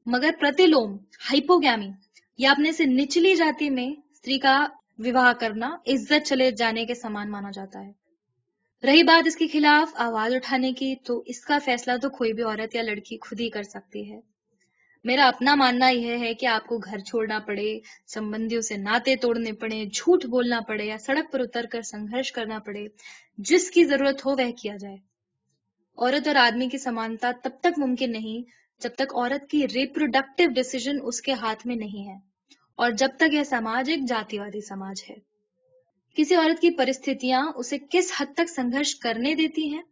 مگر 0.07 0.31
پرتیلوم 0.41 0.97
ہائپوگیمی 1.31 1.91
یا 2.39 2.51
اپنے 2.51 2.73
سے 2.73 2.85
نچلی 2.85 3.35
جاتی 3.35 3.71
میں 3.71 3.89
استری 4.11 4.39
کا 4.39 4.67
وواہ 4.99 5.33
کرنا 5.33 5.77
عزت 5.87 6.27
چلے 6.27 6.51
جانے 6.51 6.85
کے 6.85 6.95
سامان 6.95 7.31
مانا 7.31 7.51
جاتا 7.55 7.87
ہے۔ 7.87 8.02
رہی 8.87 9.03
بات 9.03 9.27
اس 9.27 9.37
کے 9.37 9.47
خلاف 9.47 9.93
آواز 9.95 10.35
اٹھانے 10.35 10.73
کی، 10.73 10.95
تو 10.97 11.23
اس 11.27 11.41
کا 11.41 11.59
فیصلہ 11.65 11.97
تو 11.97 12.09
کوئی 12.11 12.33
بھی 12.33 12.43
عورت 12.43 12.75
یا 12.75 12.83
لڑکی 12.83 13.17
خود 13.17 13.41
ہی 13.41 13.51
کر 13.51 13.63
سکتی 13.63 14.13
ہے۔ 14.13 14.21
میرا 15.05 15.29
اپنا 15.29 15.55
ماننا 15.55 15.89
یہ 15.89 16.19
ہے 16.19 16.35
کہ 16.35 16.47
آپ 16.47 16.67
کو 16.67 16.79
گھر 16.79 16.99
چھوڑنا 16.99 17.39
پڑے، 17.39 17.79
سمبندیوں 18.07 18.63
سے 18.63 18.77
ناطے 18.77 19.17
توڑنے 19.17 19.53
پڑے، 19.53 19.85
جھوٹ 19.85 20.27
بولنا 20.27 20.61
پڑے 20.69 20.85
یا 20.85 20.99
سڑک 20.99 21.33
پر 21.33 21.41
اتر 21.41 21.67
کر 21.71 21.83
سنگھرش 21.83 22.33
کرنا 22.33 22.59
پڑے، 22.59 22.87
جس 23.39 23.71
کی 23.71 23.85
ضرورت 23.85 24.27
ہو 24.27 24.31
وہ 24.31 24.53
کیا 24.63 24.77
جائے۔ 24.77 24.97
عورت 25.99 26.29
اور 26.29 26.37
آدمی 26.37 26.69
کی 26.69 26.79
سمانتا 26.79 27.31
تب 27.43 27.51
تک 27.61 27.79
ممکن 27.79 28.13
نہیں 28.13 28.51
جب 28.83 28.91
تک 28.95 29.15
عورت 29.15 29.51
کی 29.51 29.69
ریپروڈکٹیو 29.69 30.51
ڈیسیزن 30.51 30.97
اس 31.03 31.23
کے 31.23 31.33
ہاتھ 31.33 31.67
میں 31.67 31.77
نہیں 31.77 32.09
ہے۔ 32.09 32.19
اور 32.77 32.91
جب 32.91 33.09
تک 33.17 33.35
یہ 33.35 33.43
سماج 33.43 33.91
ایک 33.91 34.01
جاتی 34.09 34.39
وادی 34.39 34.61
سماج 34.61 35.05
ہے۔ 35.11 35.32
کسی 36.15 36.35
عورت 36.35 36.61
کی 36.61 36.71
پرستھتیاں 36.71 37.43
اسے 37.57 37.77
کس 37.91 38.13
حد 38.21 38.35
تک 38.35 38.51
سنگھرش 38.51 38.97
کرنے 38.97 39.35
دیتی 39.35 39.75
ہیں، 39.75 39.83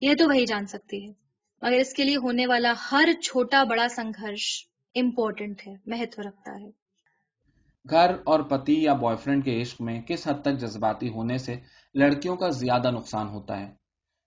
یہ 0.00 0.14
تو 0.18 0.24
وہی 0.28 0.46
جان 0.46 0.66
سکتی 0.66 1.08
ہے۔ 1.08 1.12
مگر 1.62 1.76
اس 1.76 1.92
کے 1.92 2.04
لیے 2.04 2.16
ہونے 2.16 2.46
والا 2.46 2.72
ہر 2.92 3.08
چھوٹا 3.22 3.64
بڑا 3.64 3.88
سنگھرش 3.88 4.66
امپورٹنٹ 4.94 5.60
ہے، 5.66 5.74
مہتو 5.86 6.22
رکھتا 6.22 6.52
ہے۔ 6.60 6.70
گھر 7.90 8.10
اور 8.24 8.40
پتی 8.40 8.82
یا 8.82 8.92
بوائے 8.92 9.16
فرینڈ 9.16 9.44
کے 9.44 9.62
عشق 9.62 9.80
میں 9.80 10.02
کس 10.02 10.28
حد 10.28 10.42
تک 10.42 10.58
جذباتی 10.58 11.08
ہونے 11.08 11.38
سے 11.38 11.56
لڑکیوں 11.94 12.36
کا 12.36 12.48
زیادہ 12.48 12.90
نقصان 12.90 13.28
ہوتا 13.28 13.60
ہے؟ 13.60 13.70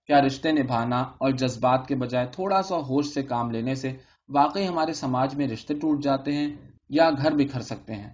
کیا 0.06 0.20
رشتے 0.20 0.52
نبھانا 0.52 1.00
اور 1.00 1.30
جذبات 1.30 1.88
کے 1.88 1.94
بجائے 1.94 2.26
تھوڑا 2.26 2.62
سا 2.62 2.76
ہوش 2.76 3.06
سے 3.06 3.22
کام 3.22 3.50
لینے 3.50 3.74
سے 3.74 3.92
واقعی 4.28 4.68
ہمارے 4.68 4.92
سماج 4.92 5.34
میں 5.34 5.48
رشتے 5.48 5.74
ٹوٹ 5.74 6.02
جاتے 6.02 6.32
ہیں 6.32 6.56
یا 6.88 7.10
گھر 7.10 7.30
بکھر 7.30 7.60
سکتے 7.60 7.94
ہیں؟ 7.94 8.10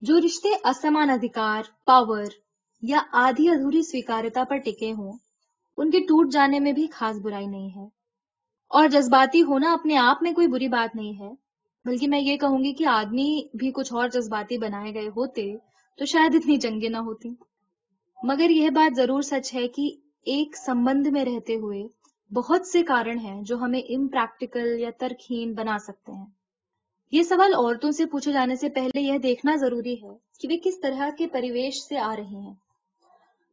جو 0.00 0.18
رشتے 0.20 0.48
اسمان 0.64 1.10
ادھکار 1.10 1.62
پاور 1.86 2.24
یا 2.82 2.98
آدھی 3.12 3.48
ادھوری 3.48 3.82
سویکارتا 3.82 4.44
پر 4.44 4.56
ٹکے 4.56 4.92
ہوں، 4.92 5.12
ان 5.76 5.90
کے 5.90 6.00
ٹوٹ 6.00 6.32
جانے 6.32 6.60
میں 6.60 6.72
بھی 6.72 6.86
خاص 6.86 7.16
برائی 7.16 7.46
نہیں 7.46 7.70
ہے۔ 7.76 7.84
اور 8.70 8.88
جذباتی 8.88 9.42
ہونا 9.42 9.72
اپنے 9.72 9.96
آپ 9.96 10.22
میں 10.22 10.32
کوئی 10.32 10.46
بری 10.46 10.68
بات 10.68 10.96
نہیں 10.96 11.20
ہے، 11.20 11.30
بلکہ 11.84 12.08
میں 12.08 12.20
یہ 12.20 12.36
کہوں 12.36 12.64
گی 12.64 12.72
کہ 12.72 12.86
آدمی 12.86 13.48
بھی 13.54 13.70
کچھ 13.70 13.92
اور 13.92 14.08
جذباتی 14.08 14.58
بنائے 14.58 14.94
گئے 14.94 15.08
ہوتے 15.08 15.56
تو 15.98 16.04
شاید 16.04 16.34
اتنی 16.34 16.56
جنگیں 16.56 16.88
نہ 16.88 16.96
ہوتی۔ 16.96 17.28
مگر 18.24 18.50
یہ 18.50 18.70
بات 18.70 18.96
ضرور 18.96 19.22
سچ 19.22 19.54
ہے 19.54 19.68
کہ 19.68 19.90
ایک 20.26 20.56
سمبند 20.56 21.06
میں 21.06 21.24
رہتے 21.24 21.54
ہوئے 21.54 21.82
بہت 22.34 22.66
سے 22.66 22.82
کارن 22.82 23.18
ہیں 23.18 23.42
جو 23.42 23.56
ہمیں 23.56 23.80
امپریکٹیکل 23.80 24.80
یا 24.80 24.90
ترکھین 24.98 25.54
بنا 25.54 25.78
سکتے 25.78 26.12
ہیں۔ 26.12 26.26
یہ 27.12 27.22
سوال 27.22 27.54
عورتوں 27.54 27.90
سے 27.90 28.06
پوچھے 28.06 28.32
جانے 28.32 28.56
سے 28.56 28.68
پہلے 28.68 29.00
یہ 29.00 29.18
دیکھنا 29.18 29.56
ضروری 29.56 29.94
ہے 30.02 30.16
کہ 30.40 30.48
وہ 30.50 30.56
کس 30.64 30.80
طرح 30.80 31.10
کے 31.18 31.26
پریویش 31.26 31.74
سے 31.82 31.98
آ 31.98 32.16
رہے 32.16 32.40
ہیں۔ 32.40 32.54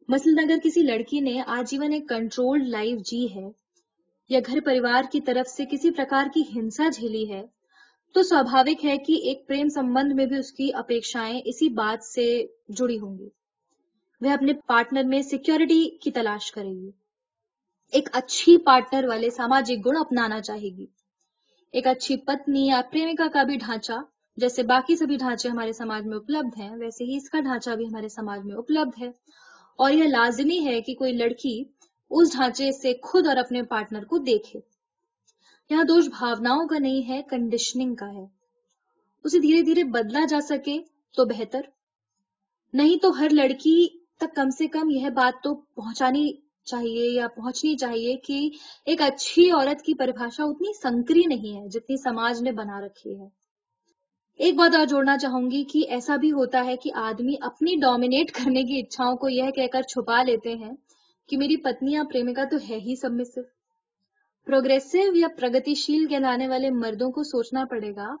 مثلاً 0.08 0.44
اگر 0.44 0.56
کسی 0.64 0.82
لڑکی 0.82 1.20
نے 1.20 1.42
آجیون 1.46 1.92
ایک 1.92 2.08
کنٹرول 2.08 2.70
لائف 2.70 2.98
جی 2.98 3.26
ہے 3.34 3.48
یا 4.28 4.40
گھر 4.46 4.58
پریوار 4.64 5.02
کی 5.12 5.20
طرف 5.20 5.50
سے 5.50 5.64
کسی 5.70 5.90
پرکار 5.90 6.26
کی 6.34 6.42
ہنسا 6.56 6.88
جھیلی 6.88 7.30
ہے، 7.32 7.42
تو 8.14 8.22
سوبھاوک 8.22 8.84
ہے 8.84 8.96
کہ 8.96 9.12
ایک 9.12 9.48
پریم 9.48 9.68
سمبند 9.68 10.12
میں 10.12 10.26
بھی 10.26 10.36
اس 10.36 10.52
کی 10.52 10.70
اپیکشائیں 10.74 11.40
اسی 11.44 11.68
بات 11.68 12.04
سے 12.04 12.46
جڑی 12.68 12.98
ہوں 12.98 13.18
گی۔ 13.18 13.28
وہ 14.20 14.30
اپنے 14.30 14.52
پارٹنر 14.52 15.02
میں 15.02 15.22
سیکیورٹی 15.22 15.98
کی 15.98 16.10
تلاش 16.10 16.52
کرے 16.52 16.70
گی۔ 16.70 16.90
ایک 17.92 18.08
اچھی 18.12 18.56
پارٹنر 18.56 19.08
والے 19.08 19.30
ساماجک 19.30 19.86
گڑ 19.86 19.96
اپنانا 20.00 20.40
چاہے 20.40 20.68
گی۔ 20.78 20.86
ایک 21.72 21.86
اچھی 21.86 22.16
پتنی 22.16 22.66
یا 22.66 22.80
پریمکا 22.90 23.26
کا 23.32 23.42
بھی 23.42 23.56
ڈھانچہ، 23.56 23.92
جیسے 24.36 24.62
باقی 24.62 24.96
سبھی 24.96 25.16
ڈھانچے 25.16 25.48
ہمارے 25.48 25.72
سماج 25.72 26.06
میں 26.06 26.16
اپلبدھ 26.16 26.60
ہیں، 26.60 26.76
ویسے 26.76 27.04
ہی 27.04 27.16
اس 27.16 27.30
کا 27.30 27.40
ڈھانچہ 27.40 27.70
بھی 27.70 27.86
ہمارے 27.86 28.08
سماج 28.08 28.40
میں 28.44 28.56
اپلبدھ 28.56 29.02
ہے۔ 29.02 29.08
اور 29.78 29.92
یہ 29.92 30.04
لازمی 30.04 30.64
ہے 30.66 30.80
کہ 30.80 30.94
کوئی 30.94 31.12
لڑکی 31.12 31.64
اس 32.10 32.32
ڈھانچے 32.32 32.72
سے 32.72 32.92
خود 33.02 33.26
اور 33.26 33.36
اپنے 33.36 33.62
پارٹنر 33.62 34.04
کو 34.04 34.18
دیکھے۔ 34.18 34.60
یہاں 35.70 35.84
دوش 35.84 36.08
بھاوناؤں 36.08 36.68
کا 36.68 36.78
نہیں 36.78 37.08
ہے 37.08 37.22
کنڈیشننگ 37.30 37.94
کا 37.94 38.12
ہے۔ 38.12 38.26
اسے 39.24 39.38
دھیرے 39.38 39.62
دھیرے 39.62 39.84
بدلا 39.84 40.24
جا 40.28 40.40
سکے 40.40 40.78
تو 41.16 41.24
بہتر۔ 41.24 41.60
نہیں 42.72 42.96
تو 42.96 43.18
ہر 43.18 43.28
لڑکی 43.32 43.88
تک 44.16 44.36
کم 44.36 44.50
سے 44.50 44.66
کم 44.66 44.90
یہ 44.90 45.08
بات 45.08 45.42
تو 45.42 45.54
پہنچانی 45.54 46.32
چاہیے 46.66 47.10
یا 47.10 47.28
پہنچنی 47.28 47.76
چاہیے 47.76 48.16
کہ 48.16 48.48
ایک 48.84 49.02
اچھی 49.02 49.50
عورت 49.50 49.82
کی 49.82 49.94
پریبھاشا 49.94 50.44
اتنی 50.44 50.72
سنکری 50.82 51.22
نہیں 51.26 51.60
ہے 51.60 51.68
جتنی 51.68 51.96
سماج 51.96 52.42
نے 52.42 52.52
بنا 52.52 52.80
رکھی 52.80 53.20
ہے۔ 53.20 53.46
ایک 54.40 54.54
بات 54.54 54.76
اور 54.76 54.86
جوڑنا 54.86 55.18
چاہوں 55.18 55.50
گی 55.50 55.64
کہ 55.64 55.84
ایسا 55.88 56.16
بھی 56.16 56.32
ہوتا 56.32 56.64
ہے 56.64 56.76
کہ 56.76 56.90
آدمی 56.94 57.34
اپنی 57.40 57.76
ڈومینیٹ 57.76 58.30
کرنے 58.30 58.62
کی 58.62 58.80
اچھاؤں 58.80 59.16
کو 59.16 59.28
یہ 59.28 59.50
کہہ 59.50 59.66
کر 59.72 59.82
چھپا 59.82 60.22
لیتے 60.22 60.54
ہیں 60.54 60.72
کہ 61.28 61.36
میری 61.36 61.56
پتنی 61.56 61.92
یا 61.92 62.02
پریمکا 62.12 62.44
تو 62.50 62.56
ہے 62.68 62.76
ہی 62.76 62.96
سب 62.96 63.12
میں 63.12 63.24
صرف 63.24 63.44
پروگریسو 64.46 65.16
یا 65.16 65.28
پرگتی 65.40 65.74
شیل 65.74 66.06
کہلانے 66.06 66.48
والے 66.48 66.70
مردوں 66.70 67.10
کو 67.10 67.22
سوچنا 67.22 67.64
پڑے 67.70 67.90
گا 67.90 68.16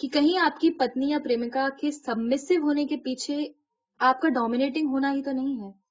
کہ 0.00 0.08
کہیں 0.08 0.38
آپ 0.38 0.60
کی 0.60 0.70
پتنی 0.70 1.10
یا 1.10 1.18
پریمکا 1.24 1.68
کے 1.80 1.90
سبمسو 1.90 2.54
ہونے 2.62 2.84
کے 2.84 2.96
پیچھے 2.96 3.44
آپ 4.00 4.20
کا 4.20 4.28
ڈومینیٹنگ 4.28 4.88
ہونا 4.88 5.12
ہی 5.12 5.22
تو 5.22 5.32
نہیں 5.32 5.62
ہے۔ 5.62 5.83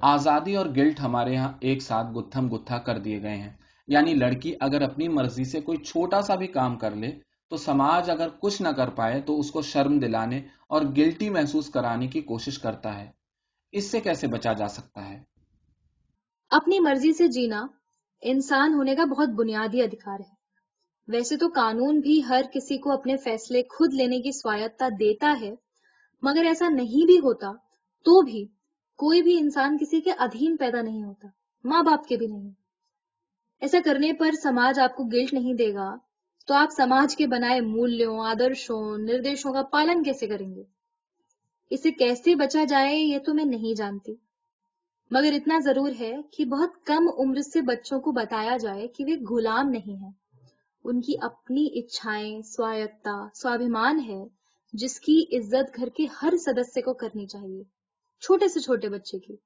آزادی 0.00 0.56
اور 0.56 0.66
گلٹ 0.66 1.00
ہمارے 1.00 1.36
ہاں 1.36 1.52
ایک 1.60 1.82
ساتھ 1.82 2.06
گتھم 2.06 2.56
گتھا 2.56 2.78
کر 2.78 2.98
دیے 2.98 3.22
گئے 3.22 3.36
ہیں۔ 3.36 3.52
یعنی 3.86 4.14
لڑکی 4.14 4.54
اگر 4.60 4.82
اپنی 4.82 5.08
مرضی 5.08 5.44
سے 5.44 5.60
کوئی 5.60 5.78
چھوٹا 5.78 6.22
سا 6.22 6.34
بھی 6.34 6.46
کام 6.46 6.78
کر 6.78 6.90
لے، 6.90 7.10
تو 7.48 7.56
سماج 7.56 8.10
اگر 8.10 8.28
کچھ 8.40 8.62
نہ 8.62 8.68
کر 8.68 8.90
پائے، 8.90 9.20
تو 9.20 9.40
اس 9.40 9.50
کو 9.50 9.62
شرم 9.62 9.98
دلانے 9.98 10.42
اور 10.68 10.82
گلٹی 10.96 11.30
محسوس 11.30 11.70
کرانے 11.70 12.06
کی 12.06 12.20
کوشش 12.20 12.58
کرتا 12.58 13.00
ہے۔ 13.00 13.10
اس 13.72 13.90
سے 13.90 14.00
کیسے 14.00 14.26
بچا 14.26 14.52
جا 14.52 14.68
سکتا 14.68 15.08
ہے؟ 15.08 15.22
اپنی 16.50 16.80
مرضی 16.80 17.12
سے 17.12 17.28
جینا 17.28 17.66
انسان 18.22 18.74
ہونے 18.74 18.94
کا 18.94 19.04
بہت 19.04 19.28
بنیادی 19.28 19.82
ادھیکار 19.82 20.20
ہے۔ 20.20 20.34
ویسے 21.08 21.36
تو 21.36 21.48
قانون 21.54 22.00
بھی 22.00 22.22
ہر 22.28 22.42
کسی 22.54 22.78
کو 22.78 22.92
اپنے 22.92 23.16
فیصلے 23.16 23.62
خود 23.62 23.94
لینے 23.94 24.20
کی 24.20 24.32
سوایتتا 24.32 24.88
دیتا 24.88 25.36
ہے، 25.40 25.54
مگر 26.22 26.44
ایسا 26.44 26.68
نہیں 26.68 27.06
بھی 27.06 27.18
ہوتا 27.18 27.52
تو 28.04 28.22
بھی 28.22 28.46
کوئی 28.96 29.22
بھی 29.22 29.38
انسان 29.38 29.78
کسی 29.78 30.00
کے 30.00 30.12
ادھین 30.12 30.56
پیدا 30.56 30.82
نہیں 30.82 31.04
ہوتا، 31.04 31.28
ماں 31.64 31.82
باپ 31.82 32.06
کے 32.06 32.16
بھی 32.16 32.26
نہیں۔ 32.26 32.50
ایسا 33.60 33.78
کرنے 33.84 34.12
پر 34.12 34.30
سماج 34.42 34.80
آپ 34.80 34.96
کو 34.96 35.04
گلٹ 35.04 35.32
نہیں 35.32 35.54
دے 35.54 35.74
گا۔ 35.74 35.96
تو 36.46 36.54
آپ 36.54 36.68
سماج 36.76 37.16
کے 37.16 37.26
بنائے 37.26 37.60
مولیوں، 37.60 38.20
آدرشوں، 38.20 38.98
نردیشوں 38.98 39.52
کا 39.52 39.62
پالن 39.62 40.02
کیسے 40.02 40.26
کریں 40.26 40.54
گے؟ 40.54 40.62
اسے 41.70 41.90
کیسے 41.90 42.34
بچا 42.34 42.64
جائے 42.64 42.96
یہ 42.96 43.18
تو 43.18 43.34
میں 43.34 43.44
نہیں 43.44 43.74
جانتی۔ 43.74 44.14
مگر 45.10 45.32
اتنا 45.32 45.58
ضرور 45.64 45.90
ہے 46.00 46.12
کہ 46.30 46.44
بہت 46.44 46.86
کم 46.86 47.08
عمر 47.18 47.40
سے 47.40 47.60
بچوں 47.60 48.00
کو 48.00 48.12
بتایا 48.12 48.56
جائے 48.56 48.88
کہ 48.88 49.04
وہ 49.04 49.34
غلام 49.34 49.68
نہیں 49.68 50.02
ہے 50.02 50.10
ان 50.84 51.00
کی 51.00 51.12
اپنی 51.20 51.80
اچھائیں 51.80 52.42
سوایتتا 52.42 53.28
سوابھیمان 53.34 54.00
ہے، 54.08 54.24
جس 54.72 55.00
کی 55.00 55.24
عزت 55.32 55.76
گھر 55.76 55.88
کے 55.88 56.06
ہر 56.22 56.36
سدسیہ 56.36 56.82
کو 56.82 56.92
کرنی 56.92 57.26
چاہیے۔ 57.26 57.62
چھوٹے 58.22 58.48
سے 58.48 58.60
چھوٹے 58.60 58.88
بچے 58.88 59.18
کی۔ 59.18 59.36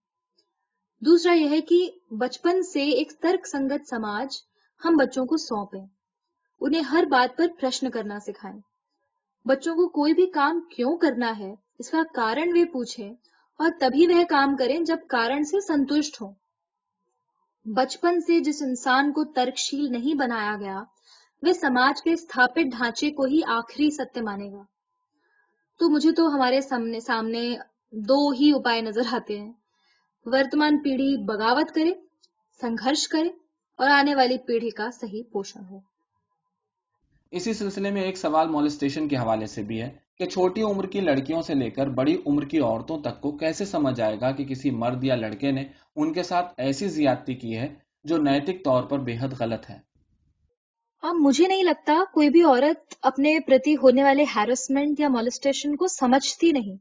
دوسرا 1.01 1.33
یہ 1.33 1.49
ہے 1.49 1.61
کہ 1.61 1.91
بچپن 2.11 2.63
سے 2.63 2.85
ایک 2.85 3.13
ترک 3.21 3.47
سنگت 3.47 3.89
سماج 3.91 4.29
ہم 4.85 4.97
بچوں 4.97 5.27
کو 5.27 5.37
سونپیں۔ 5.37 5.87
انہیں 6.61 6.81
ہر 6.81 7.05
بات 7.11 7.39
پر 7.39 7.47
پرشن 7.61 7.91
کرنا 7.91 8.19
سکھائیں۔ 8.21 8.61
بچوں 9.45 9.75
کو 9.75 9.89
کوئی 9.89 10.13
بھی 10.13 10.27
کام 10.27 10.61
کیوں 10.61 10.97
کرنا 10.97 11.39
ہے، 11.39 11.55
اس 11.79 11.91
کا 11.91 12.03
کارن 12.15 12.59
وہ 12.59 12.65
پوچھیں 12.65 13.15
اور 13.59 13.71
تبھی 13.81 14.07
وہ 14.07 14.25
کام 14.25 14.57
کریں 14.57 14.81
جب 14.81 14.97
کارن 15.09 15.45
سے 15.45 15.61
سنتشٹ 15.61 16.21
ہو 16.21 16.33
بچپن 17.65 18.21
سے 18.21 18.41
جس 18.41 18.63
انسان 18.63 19.13
کو 19.13 19.25
ترکشیل 19.25 19.93
نہیں 19.93 20.15
بنایا 20.15 20.57
گیا، 20.61 20.83
وہ 21.43 21.53
سماج 21.53 22.03
کے 22.03 22.13
استھاپت 22.13 22.59
ڈھانچے 22.59 23.11
کو 23.11 23.25
ہی 23.25 23.41
آخری 23.47 23.91
ستیہ 23.91 24.23
مانے 24.23 24.53
گا۔ 24.53 24.63
تو 25.79 25.89
مجھے 25.89 26.13
تو 26.13 26.35
ہمارے 26.35 26.61
سامنے 26.61 27.01
سامنے 27.01 27.57
دو 27.93 28.29
ہی 28.31 28.51
اپائے 28.55 28.81
نظر 28.81 29.03
آتے 29.11 29.39
ہیں۔ 29.41 29.53
ورتمان 30.27 30.79
پیڑھی 30.79 31.17
بغاوت 31.25 31.75
کرے 31.75 31.93
سنگھرش 32.61 33.09
کرے 33.09 33.29
اور 33.79 33.89
آنے 33.89 34.15
والی 34.15 34.39
پیڑھی 34.39 34.71
کا 34.71 34.91
صحیح 34.91 35.23
پوشن 35.33 35.65
ہو۔ 35.71 35.79
اسی 37.33 37.53
سلسلے 37.53 37.91
میں 37.91 38.03
ایک 38.03 38.17
سوال 38.17 38.49
مولسٹیشن 38.49 39.09
کے 39.09 39.17
حوالے 39.17 39.47
سے 39.47 39.63
بھی 39.63 39.81
ہے 39.83 39.89
کہ 40.19 40.27
چھوٹی 40.27 40.63
عمر 40.63 40.87
کی 40.87 41.01
لڑکیوں 41.01 41.43
سے 41.43 41.55
لے 41.55 41.71
کر 41.71 41.89
بڑی 41.89 42.17
عمر 42.27 42.45
کی 42.45 42.59
عورتوں 42.59 42.99
تک 42.99 43.21
کو 43.21 43.31
کیسے 43.37 43.65
سمجھ 43.65 44.01
آئے 44.01 44.21
گا 44.21 44.31
کہ 44.31 44.45
کسی 44.45 44.71
مرد 44.71 45.05
یا 45.05 45.15
لڑکے 45.15 45.51
نے 45.51 45.65
ان 45.97 46.13
کے 46.13 46.23
ساتھ 46.23 46.55
ایسی 46.57 46.89
زیادتی 46.89 47.35
کی 47.35 47.57
ہے 47.57 47.75
جو 48.05 48.17
نیتک 48.19 48.65
طور 48.65 48.83
پر 48.83 48.99
بے 48.99 49.17
حد 49.21 49.41
غلط 49.41 49.71
ہے؟ 49.71 49.79
اب 51.03 51.15
مجھے 51.15 51.47
نہیں 51.47 51.63
لگتا 51.63 52.03
کوئی 52.15 52.31
بھی 52.31 52.43
عورت 52.43 52.95
اپنے 53.03 53.39
پرتی 53.41 53.77
ہونے 53.77 54.03
والے 54.03 54.25
ہیرسمنٹ 54.37 55.01
یا 55.01 55.09
مولسٹیشن 55.09 55.77
کو 55.77 55.87
سمجھتی 55.87 56.53
نہیں۔ 56.53 56.77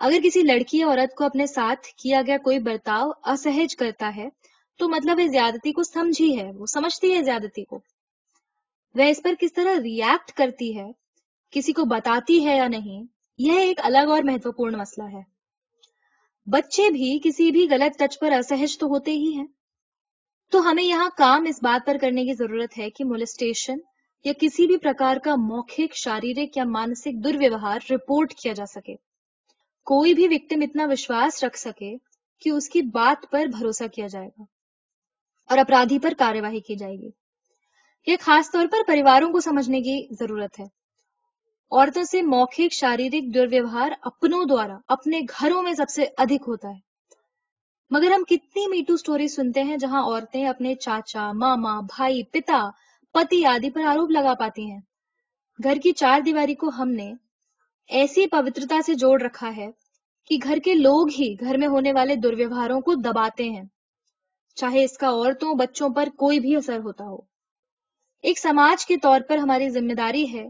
اگر 0.00 0.18
کسی 0.24 0.42
لڑکی 0.42 0.82
عورت 0.82 1.14
کو 1.14 1.24
اپنے 1.24 1.46
ساتھ 1.46 1.86
کیا 1.86 2.22
گیا 2.26 2.36
کوئی 2.38 2.58
برتاؤ 2.58 3.10
اسہج 3.24 3.76
کرتا 3.76 4.12
ہے، 4.16 4.28
تو 4.78 4.88
مطلب 4.88 5.18
وہ 5.18 5.26
زیادتی 5.26 5.72
کو 5.72 5.82
سمجھی 5.82 6.40
ہے، 6.40 6.50
وہ 6.52 6.66
سمجھتی 6.66 7.14
ہے 7.14 7.22
زیادتی 7.22 7.64
کو۔ 7.64 7.80
وہ 8.94 9.02
اس 9.02 9.22
پر 9.22 9.34
کس 9.40 9.52
طرح 9.52 9.80
ریئیکٹ 9.82 10.32
کرتی 10.32 10.78
ہے، 10.78 10.86
کسی 11.50 11.72
کو 11.72 11.84
بتاتی 11.84 12.46
ہے 12.46 12.56
یا 12.56 12.68
نہیں، 12.68 13.04
یہ 13.38 13.52
ایک 13.52 13.80
الگ 13.82 14.08
اور 14.08 14.22
مہتوپورن 14.22 14.78
مسئلہ 14.78 15.06
ہے۔ 15.12 15.22
بچے 16.46 16.90
بھی 16.90 17.18
کسی 17.24 17.50
بھی 17.50 17.68
غلط 17.70 17.98
ٹچ 17.98 18.18
پر 18.18 18.32
اسہج 18.32 18.78
تو 18.78 18.86
ہوتے 18.86 19.10
ہی 19.10 19.34
ہیں۔ 19.36 19.46
تو 20.50 20.70
ہمیں 20.70 20.84
یہاں 20.84 21.08
کام 21.18 21.44
اس 21.48 21.62
بات 21.62 21.86
پر 21.86 21.96
کرنے 22.00 22.24
کی 22.24 22.32
ضرورت 22.32 22.78
ہے 22.78 22.90
کہ 22.90 23.04
مولسٹیشن 23.04 23.78
یا 24.24 24.32
کسی 24.40 24.66
بھی 24.66 24.76
پرکار 24.76 25.16
کا 25.16 25.34
موکھک 25.34 25.94
شاریرک 25.94 26.56
یا 26.56 26.64
مانسک 26.64 27.24
درویوہار 27.24 27.78
رپورٹ 27.90 28.34
کیا 28.34 28.52
جا 28.52 28.66
سکے۔ 28.66 29.09
کوئی 29.90 30.14
بھی 30.14 30.28
وکٹم 30.30 30.62
اتنا 30.62 30.86
وشواس 30.90 31.44
رکھ 31.44 31.58
سکے 31.58 31.96
کہ 32.40 32.50
اس 32.50 32.68
کی 32.68 32.82
بات 32.82 33.30
پر 33.30 33.46
بھروسہ 33.46 33.84
کیا 33.84 34.06
جائے 34.06 34.28
گا 34.28 34.42
اور 35.48 35.58
اپرادھی 35.58 35.98
پر 35.98 36.12
کاروائی 36.18 36.60
کی 36.60 36.74
جائے 36.76 36.94
گی۔ 36.94 37.10
یہ 38.06 38.16
خاص 38.20 38.50
طور 38.50 38.66
پر 38.72 38.78
پریواروں 38.86 39.32
کو 39.32 39.40
سمجھنے 39.40 39.80
کی 39.80 40.06
ضرورت 40.10 40.60
ہے۔ 40.60 40.64
عورتوں 41.70 42.02
سے 42.02 42.22
موکھک 42.22 42.72
شاریرک 42.72 43.34
درویوہار 43.34 43.90
اپنوں 44.02 44.44
دوارا، 44.44 44.76
اپنے 44.88 45.20
گھروں 45.40 45.62
میں 45.62 45.72
سب 45.72 45.90
سے 45.90 46.06
ادھک 46.18 46.44
ہوتا 46.48 46.68
ہے۔ 46.68 46.78
مگر 47.90 48.10
ہم 48.10 48.24
کتنی 48.24 48.66
میٹو 48.66 48.96
سٹوری 48.96 49.28
سنتے 49.28 49.62
ہیں 49.62 49.76
جہاں 49.76 50.02
عورتیں 50.02 50.48
اپنے 50.48 50.74
چاچا، 50.74 51.32
ماما، 51.32 51.80
بھائی، 51.80 52.22
پتا، 52.22 52.70
پتی 53.12 53.44
آدی 53.44 53.70
پر 53.70 53.80
آروپ 53.80 54.10
لگا 54.10 54.34
پاتی 54.34 54.70
ہیں۔ 54.70 54.80
گھر 55.64 55.76
کی 55.82 55.92
چار 55.92 56.20
دیواری 56.20 56.54
کو 56.54 56.68
ہم 56.68 56.90
نے 56.90 57.14
ایسی 57.88 58.26
پوترتا 58.26 58.80
سے 58.86 58.94
جوڑ 58.94 59.22
رکھا 59.22 59.56
ہے 59.56 59.70
کہ 60.26 60.38
گھر 60.42 60.58
کے 60.64 60.74
لوگ 60.74 61.08
ہی 61.18 61.34
گھر 61.40 61.58
میں 61.58 61.68
ہونے 61.68 61.92
والے 61.92 62.16
درویوہاروں 62.16 62.80
کو 62.80 62.94
دباتے 62.94 63.44
ہیں۔ 63.50 63.64
چاہے 64.54 64.84
اس 64.84 64.98
کا 64.98 65.08
عورتوں 65.08 65.54
بچوں 65.54 65.88
پر 65.88 66.08
کوئی 66.18 66.40
بھی 66.40 66.56
اثر 66.56 66.78
ہوتا 66.78 67.04
ہو۔ 67.04 67.16
ایک 68.22 68.38
سماج 68.38 68.86
کے 68.86 68.96
طور 68.96 69.20
پر 69.28 69.36
ہماری 69.36 69.70
ذمہ 69.70 69.92
داری 69.92 70.32
ہے 70.32 70.46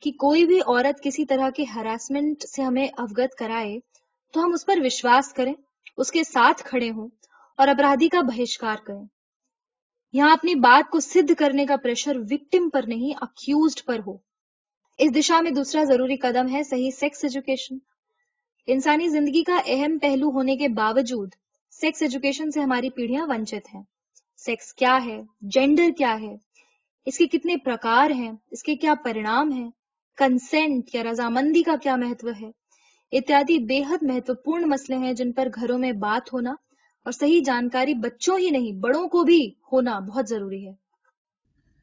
کہ 0.00 0.10
کوئی 0.10 0.46
بھی 0.46 0.60
عورت 0.60 1.02
کسی 1.02 1.24
طرح 1.24 1.50
کے 1.50 1.64
ہراسمنٹ 1.64 2.42
سے 2.42 2.62
ہمیں 2.62 2.88
اوگت 2.88 3.34
کرائے 3.38 3.78
تو 4.32 4.44
ہم 4.44 4.52
اس 4.52 4.66
پر 4.66 4.78
وشواس 4.84 5.32
کریں، 5.32 5.54
اس 5.96 6.10
کے 6.10 6.24
ساتھ 6.24 6.62
کھڑے 6.62 6.90
ہوں 6.90 7.08
اور 7.56 7.68
اپرادھی 7.68 8.08
کا 8.08 8.20
بہشکار 8.20 8.76
کریں۔ 8.86 9.04
یہاں 10.12 10.32
اپنی 10.32 10.54
بات 10.54 10.90
کو 10.90 11.00
سدھ 11.00 11.32
کرنے 11.38 11.66
کا 11.66 11.76
پریشر 11.76 12.16
وکٹم 12.16 12.68
پر 12.68 12.82
نہیں 12.86 13.14
اکیوزڈ 13.20 13.84
پر 13.86 14.00
ہو۔ 14.06 14.16
اس 14.98 15.16
دشا 15.16 15.40
میں 15.40 15.50
دوسرا 15.50 15.84
ضروری 15.84 16.16
قدم 16.16 16.54
ہے 16.54 16.62
صحیح 16.62 16.90
سیکس 16.90 17.24
ایجوکیشن 17.24 17.78
انسانی 18.66 19.08
زندگی 19.08 19.42
کا 19.42 19.60
اہم 19.66 19.98
پہلو 19.98 20.28
ہونے 20.30 20.56
کے 20.56 20.68
باوجود 20.68 21.28
سیکس 21.70 22.02
ایجوکیشن 22.02 22.50
سے 22.50 22.60
ہماری 22.60 22.90
پیڑھیاں 22.90 23.26
ونچت 23.26 23.74
ہیں۔ 23.74 23.82
سیکس 24.36 24.74
کیا 24.74 24.98
ہے؟ 25.04 25.22
جینڈر 25.40 25.88
کیا 25.98 26.20
ہے؟ 26.20 26.36
اس 27.06 27.18
کے 27.18 27.26
کتنے 27.26 27.56
پرکار 27.56 28.10
ہیں؟ 28.10 28.32
اس 28.50 28.62
کے 28.62 28.76
کیا 28.76 28.94
پرینام 29.04 29.52
ہیں؟ 29.52 29.70
کنسینٹ 30.16 30.94
یا 30.94 31.02
رضامندی 31.02 31.62
کا 31.62 31.74
کیا 31.82 31.96
مہتو 31.96 32.28
ہے؟ 32.28 32.50
اتیادی 33.12 33.58
بے 33.58 33.82
حد 33.88 34.02
مہتوپورن 34.02 34.68
مسئلے 34.68 34.98
ہیں 34.98 35.12
جن 35.12 35.32
پر 35.32 35.48
گھروں 35.54 35.78
میں 35.78 35.92
بات 35.92 36.32
ہونا 36.32 36.50
اور 37.04 37.12
صحیح 37.12 37.40
جانکاری 37.44 37.94
بچوں 37.94 38.38
ہی 38.38 38.50
نہیں، 38.50 38.72
بڑوں 38.72 39.08
کو 39.08 39.22
بھی 39.22 39.54
ہونا 39.72 39.98
بہت 39.98 40.28
ضروری 40.28 40.66
ہے۔ 40.66 40.72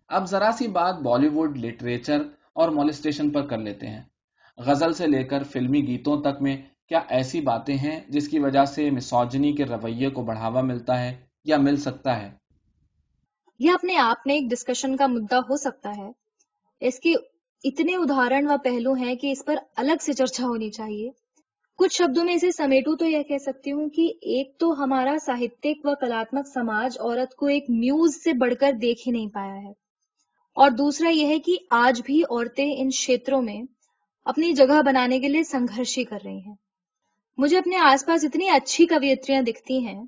اب 0.08 0.30
ذرا 0.30 0.52
سی 0.58 0.68
بات 0.68 0.96
بالی 0.96 1.28
ووڈ 1.28 1.58
لٹریچر 1.58 2.22
اور 2.54 2.70
مولسٹیشن 2.70 3.30
پر 3.30 3.48
کر 3.48 3.58
لیتے 3.58 3.88
ہیں۔ 3.88 4.04
غزل 4.60 4.94
سے 4.94 5.08
لے 5.08 5.24
کر 5.24 5.44
فلمی 5.44 5.88
گیتوں 5.88 6.22
تک 6.22 6.42
میں 6.42 6.58
کیا 6.88 7.00
ایسی 7.10 7.42
باتیں 7.42 7.78
ہیں 7.78 8.00
جس 8.10 8.28
کی 8.28 8.40
وجہ 8.40 8.66
سے 8.66 8.90
مسوجنی 8.90 9.54
کے 9.54 9.66
رویے 9.66 10.10
کو 10.10 10.22
بڑھاوا 10.22 10.62
ملتا 10.62 11.02
ہے 11.02 11.18
یا 11.46 11.58
مل 11.58 11.78
سکتا 11.78 12.22
ہے؟ 12.22 12.32
یہ 13.60 13.72
اپنے 13.72 13.96
آپ 13.96 14.18
میں 14.26 14.36
ایک 14.36 14.52
ڈسکشن 14.52 14.96
کا 14.96 15.08
مدعا 15.08 15.40
ہو 15.40 15.58
سکتا 15.58 15.92
ہے۔ 15.98 16.12
اس 16.80 17.00
کے 17.00 17.14
اتنے 17.64 17.96
ادھارن 17.96 18.48
و 18.50 18.58
پہلو 18.64 18.94
ہیں 18.94 19.16
کہ 19.16 19.32
اس 19.32 19.46
پر 19.46 19.56
الگ 19.76 20.02
سے 20.02 20.14
چرچا 20.14 20.44
ہونی 20.44 20.70
چاہیے۔ 20.70 21.10
کچھ 21.78 21.96
شبدوں 21.98 22.24
میں 22.24 22.34
اسے 22.34 22.52
سمیٹو 22.52 22.96
تو 22.96 23.06
یہ 23.06 23.24
کہہ 23.24 23.38
سکتی 23.38 23.72
ہوں 23.72 23.90
کہ 23.90 24.14
ایک 24.22 24.60
تو 24.60 24.84
ہمارا 24.84 25.16
ساہتک 25.26 25.86
و 25.86 25.96
کلاتمک 25.96 26.48
سماج 26.48 26.98
عورت 27.00 27.36
کو 27.36 27.46
ایک 27.46 27.66
میوز 27.70 28.16
سے 28.24 28.34
بڑھ 28.34 28.54
کر 28.60 28.72
دیکھ 28.82 29.08
ہی 29.08 29.12
نہیں 29.12 29.28
پایا 29.28 29.56
ہے۔ 29.56 29.72
اور 30.56 30.72
دوسرا 30.72 31.10
یہ 31.10 31.28
ہے 31.28 31.40
کہ 31.40 31.56
آج 31.70 32.02
بھی 32.06 32.22
عورتیں 32.24 32.76
ان 32.78 32.90
شیتروں 32.92 33.42
میں 33.42 33.62
اپنی 34.30 34.54
جگہ 34.54 34.82
بنانے 34.86 35.20
کے 35.20 35.28
لیے 35.28 35.44
سنگھرش 35.44 35.98
ہی 35.98 36.04
کر 36.04 36.18
رہی 36.26 36.40
ہیں۔ 36.40 36.56
مجھے 37.38 37.58
اپنے 37.58 37.78
آس 37.78 38.06
پاس 38.06 38.24
اتنی 38.24 38.50
اچھی 38.50 38.86
کویتریاں 38.86 39.42
دکھتی 39.42 39.88
ہیں، 39.88 40.04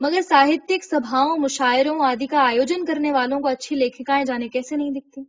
مگر 0.00 0.20
ساہتک 0.22 0.84
سبھاؤں، 0.84 1.36
مشاعروں 1.36 2.00
آدی 2.00 2.26
کا 2.26 2.38
آیوجن 2.38 2.84
کرنے 2.84 3.12
والوں 3.12 3.40
کو 3.40 3.48
اچھی 3.48 3.76
لیکھکائیں 3.76 4.24
جانے 4.24 4.48
کیسے 4.48 4.76
نہیں 4.76 4.90
دکھتی؟ 4.90 5.20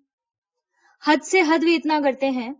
حد 1.07 1.23
سے 1.23 1.41
حد 1.41 1.59
بھی 1.59 1.75
اتنا 1.75 1.99
کرتے 2.03 2.29
ہیں 2.29 2.53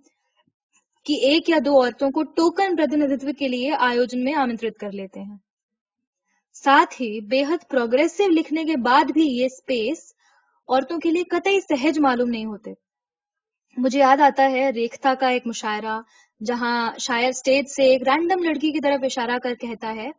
کہ 1.06 1.14
ایک 1.14 1.50
یا 1.50 1.58
دو 1.66 1.84
عورتوں 1.84 2.12
کو 2.12 2.24
ٹوکن 2.24 2.76
پرتندتو 2.76 3.28
کے 3.40 3.48
لیے 3.48 3.72
آیوجن 3.72 4.24
میں 4.24 4.34
آمنترت 4.34 4.78
کر 4.78 4.92
لیتے 4.92 5.20
ہیں۔ 5.20 5.38
ساتھ 6.54 7.02
ہی 7.02 7.20
بے 7.22 7.44
حد 7.44 7.70
پروگریسو 7.70 8.28
لکھنے 8.28 8.64
کے 8.64 8.78
بعد 8.78 9.12
بھی 9.12 9.26
یہ 9.26 9.48
سپیس 9.48 10.14
عورتوں 10.70 11.00
کے 11.00 11.12
لیے 11.12 11.24
قطعی 11.24 11.60
سہج 11.60 12.00
معلوم 12.00 12.30
نہیں 12.30 12.46
ہوتے۔ 12.46 12.74
مجھے 13.78 14.00
یاد 14.00 14.22
آتا 14.22 14.52
ہے 14.52 14.70
ریختہ 14.70 15.10
کا 15.20 15.28
ایک 15.28 15.48
مشاعرہ، 15.48 16.02
جہاں 16.46 16.92
شاید 17.00 17.34
سٹیج 17.34 17.66
سے 17.76 17.84
ایک 17.84 18.02
رینڈم 18.08 18.44
لڑکی 18.44 18.72
کی 18.72 18.80
طرف 18.80 19.04
اشارہ 19.04 19.38
کر 19.44 19.56
کہتا 19.56 19.96
ہے، 19.96 20.12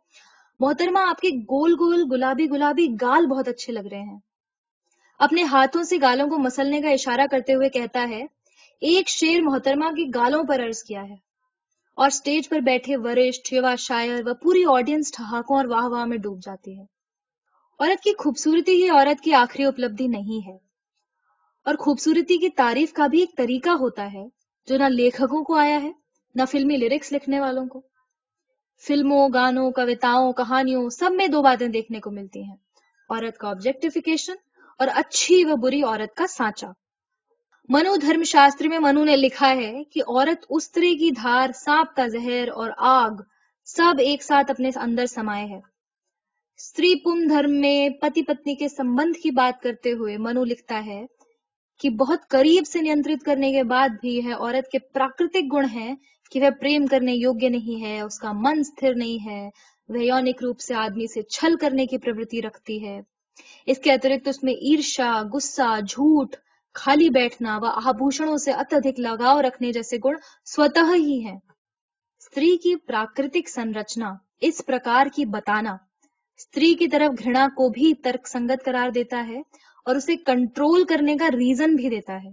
محترمہ، 0.59 0.99
آپ 0.99 1.19
کے 1.19 1.27
گول 1.27 1.73
گول، 1.73 2.03
گلابی 2.11 2.49
گلابی 2.49 2.87
گال 3.01 3.25
بہت 3.25 3.47
اچھے 3.47 3.73
لگ 3.73 3.87
رہے 3.91 4.01
ہیں۔ 4.01 4.19
اپنے 5.19 5.43
ہاتھوں 5.43 5.83
سے 5.83 5.97
گالوں 6.01 6.29
کو 6.29 6.37
مسلنے 6.37 6.81
کا 6.81 6.89
اشارہ 6.89 7.27
کرتے 7.31 7.53
ہوئے 7.53 7.69
کہتا 7.69 8.07
ہے، 8.09 8.25
ایک 8.81 9.09
شیر 9.09 9.41
محترمہ 9.41 9.85
کی 9.85 10.11
گالوں 10.15 10.43
پر 10.43 10.65
عرض 10.65 10.83
کیا 10.83 11.03
ہے۔ 11.09 11.15
اور 11.95 12.09
سٹیج 12.09 12.49
پر 12.49 12.59
بیٹھے 12.59 12.97
ورشٹ 12.97 13.53
یوا 13.53 13.75
شاعر 13.75 14.21
و 14.25 14.33
پوری 14.33 14.63
آڈینس 14.69 15.11
ٹھہاکوں 15.11 15.57
اور 15.57 15.65
واہ 15.65 15.85
واہ 15.85 16.05
میں 16.05 16.17
ڈوب 16.17 16.39
جاتی 16.45 16.79
ہے۔ 16.79 16.83
عورت 17.79 18.03
کی 18.03 18.11
خوبصورتی 18.17 18.83
ہی 18.83 18.89
عورت 18.89 19.23
کی 19.23 19.33
آخری 19.33 19.65
اپلبدھی 19.65 20.07
نہیں 20.07 20.47
ہے۔ 20.47 20.72
اور 21.65 21.75
خوبصورتی 21.75 22.37
کی 22.37 22.49
تعریف 22.49 22.93
کا 22.93 23.07
بھی 23.07 23.19
ایک 23.19 23.37
طریقہ 23.37 23.69
ہوتا 23.69 24.13
ہے 24.13 24.27
جو 24.67 24.77
نہ 24.77 24.83
لیکھکوں 24.83 25.43
کو 25.43 25.55
آیا 25.55 25.83
ہے، 25.83 25.91
نہ 26.35 26.41
فلمی 26.51 26.77
لیرکس 26.77 27.13
لکھنے 27.13 27.39
والوں 27.39 27.65
کو۔ 27.65 27.81
فلموں، 28.87 29.29
گانوں 29.33 29.71
کوتاؤں 29.71 30.33
کہانیوں، 30.33 30.89
سب 30.89 31.11
میں 31.13 31.27
دو 31.27 31.41
باتیں 31.41 31.67
دیکھنے 31.67 31.99
کو 31.99 32.11
ملتی 32.11 32.43
ہیں۔ 32.43 32.55
عورت 33.09 33.37
کا 33.37 33.49
آبجیکٹیفیکیشن 33.49 34.33
اور 34.79 34.87
اچھی 34.95 35.45
و 35.45 35.55
بری 35.55 35.83
عورت 35.83 36.15
کا 36.15 36.27
سانچا۔ 36.27 36.67
منو 37.69 37.95
دھرم 37.95 38.23
شاستر 38.23 38.67
میں 38.67 38.79
منو 38.79 39.03
نے 39.03 39.15
لکھا 39.15 39.55
ہے 39.55 39.83
کہ 39.83 39.99
عورت 39.99 40.45
استرے 40.49 40.95
کی 40.95 41.11
دھار، 41.11 41.49
سانپ 41.55 41.95
کا 41.95 42.07
زہر 42.07 42.49
اور 42.53 42.69
آگ 42.77 43.11
سب 43.65 43.93
ایک 43.99 44.23
ساتھ 44.23 44.51
اپنے 44.51 44.69
اندر 44.75 45.05
سمائے 45.05 45.45
ہے۔ 45.45 45.59
استری 46.57 46.95
پم 46.95 47.27
دھرم 47.29 47.51
میں 47.51 47.89
پتی 47.89 48.23
پتنی 48.23 48.55
کے 48.55 48.67
سمبند 48.67 49.15
کی 49.23 49.31
بات 49.31 49.63
کرتے 49.63 49.91
ہوئے 49.91 50.17
منو 50.17 50.43
لکھتا 50.43 50.85
ہے 50.85 51.05
کہ 51.83 51.89
بہت 51.89 52.27
قریب 52.27 52.67
سے 52.67 52.81
نینترت 52.81 53.25
کرنے 53.25 53.51
کے 53.51 53.63
بعد 53.63 53.89
بھی 54.01 54.25
ہے، 54.25 54.33
عورت 54.33 54.71
کے 54.71 54.79
پراکرتک 54.79 55.53
گن 55.53 55.65
ہیں 55.65 55.95
کہ 56.31 56.41
وہ 56.41 56.49
پریم 56.61 56.85
کرنے 56.85 57.13
یوگیہ 57.13 57.49
نہیں 57.49 57.81
ہے، 57.81 58.01
اس 58.01 58.19
کا 58.19 58.31
من 58.31 58.59
استھر 58.59 58.95
نہیں 58.95 59.25
ہے، 59.25 59.49
وہ 59.89 60.03
یونک 60.03 60.43
روپ 60.43 60.59
سے 60.59 60.73
آدمی 60.73 61.07
سے 61.07 61.21
چھل 61.21 61.55
کرنے 61.61 61.85
کی 61.85 61.97
پروتی 61.97 62.41
رکھتی 62.41 62.87
ہے۔ 62.87 63.01
اس 63.65 63.77
کے 63.77 63.91
اترکت 63.91 64.27
اس 64.27 64.43
میں 64.43 64.53
ایرشا 64.53 65.21
گسا 65.35 65.79
جھوٹ، 65.79 66.35
خالی 66.75 67.09
بیٹھنا 67.09 67.57
و 67.57 67.65
آبھوشنوں 67.65 68.37
سے 68.37 68.51
اتدھک 68.51 68.99
لگاؤ 68.99 69.41
رکھنے 69.41 69.71
جیسے 69.71 69.97
گن 70.05 70.15
سوتہ 70.45 70.79
ہی 70.95 71.19
ہیں۔ 71.25 71.37
استری 72.21 72.57
کی 72.57 72.75
پراکرتک 72.75 73.49
سنرچنا، 73.49 74.13
اس 74.41 74.61
پرکار 74.65 75.07
کی 75.15 75.25
بتانا 75.25 75.73
استری 76.39 76.73
کی 76.73 76.87
طرف 76.87 77.23
گھرنا 77.23 77.47
کو 77.47 77.69
بھی 77.69 77.93
ترک 77.93 78.27
سنگت 78.27 78.65
قرار 78.65 78.89
دیتا 78.89 79.27
ہے۔ 79.27 79.41
اور 79.85 79.95
اسے 79.95 80.15
کنٹرول 80.15 80.85
کرنے 80.85 81.17
کا 81.17 81.27
ریزن 81.27 81.75
بھی 81.75 81.89
دیتا 81.89 82.23
ہے۔ 82.23 82.29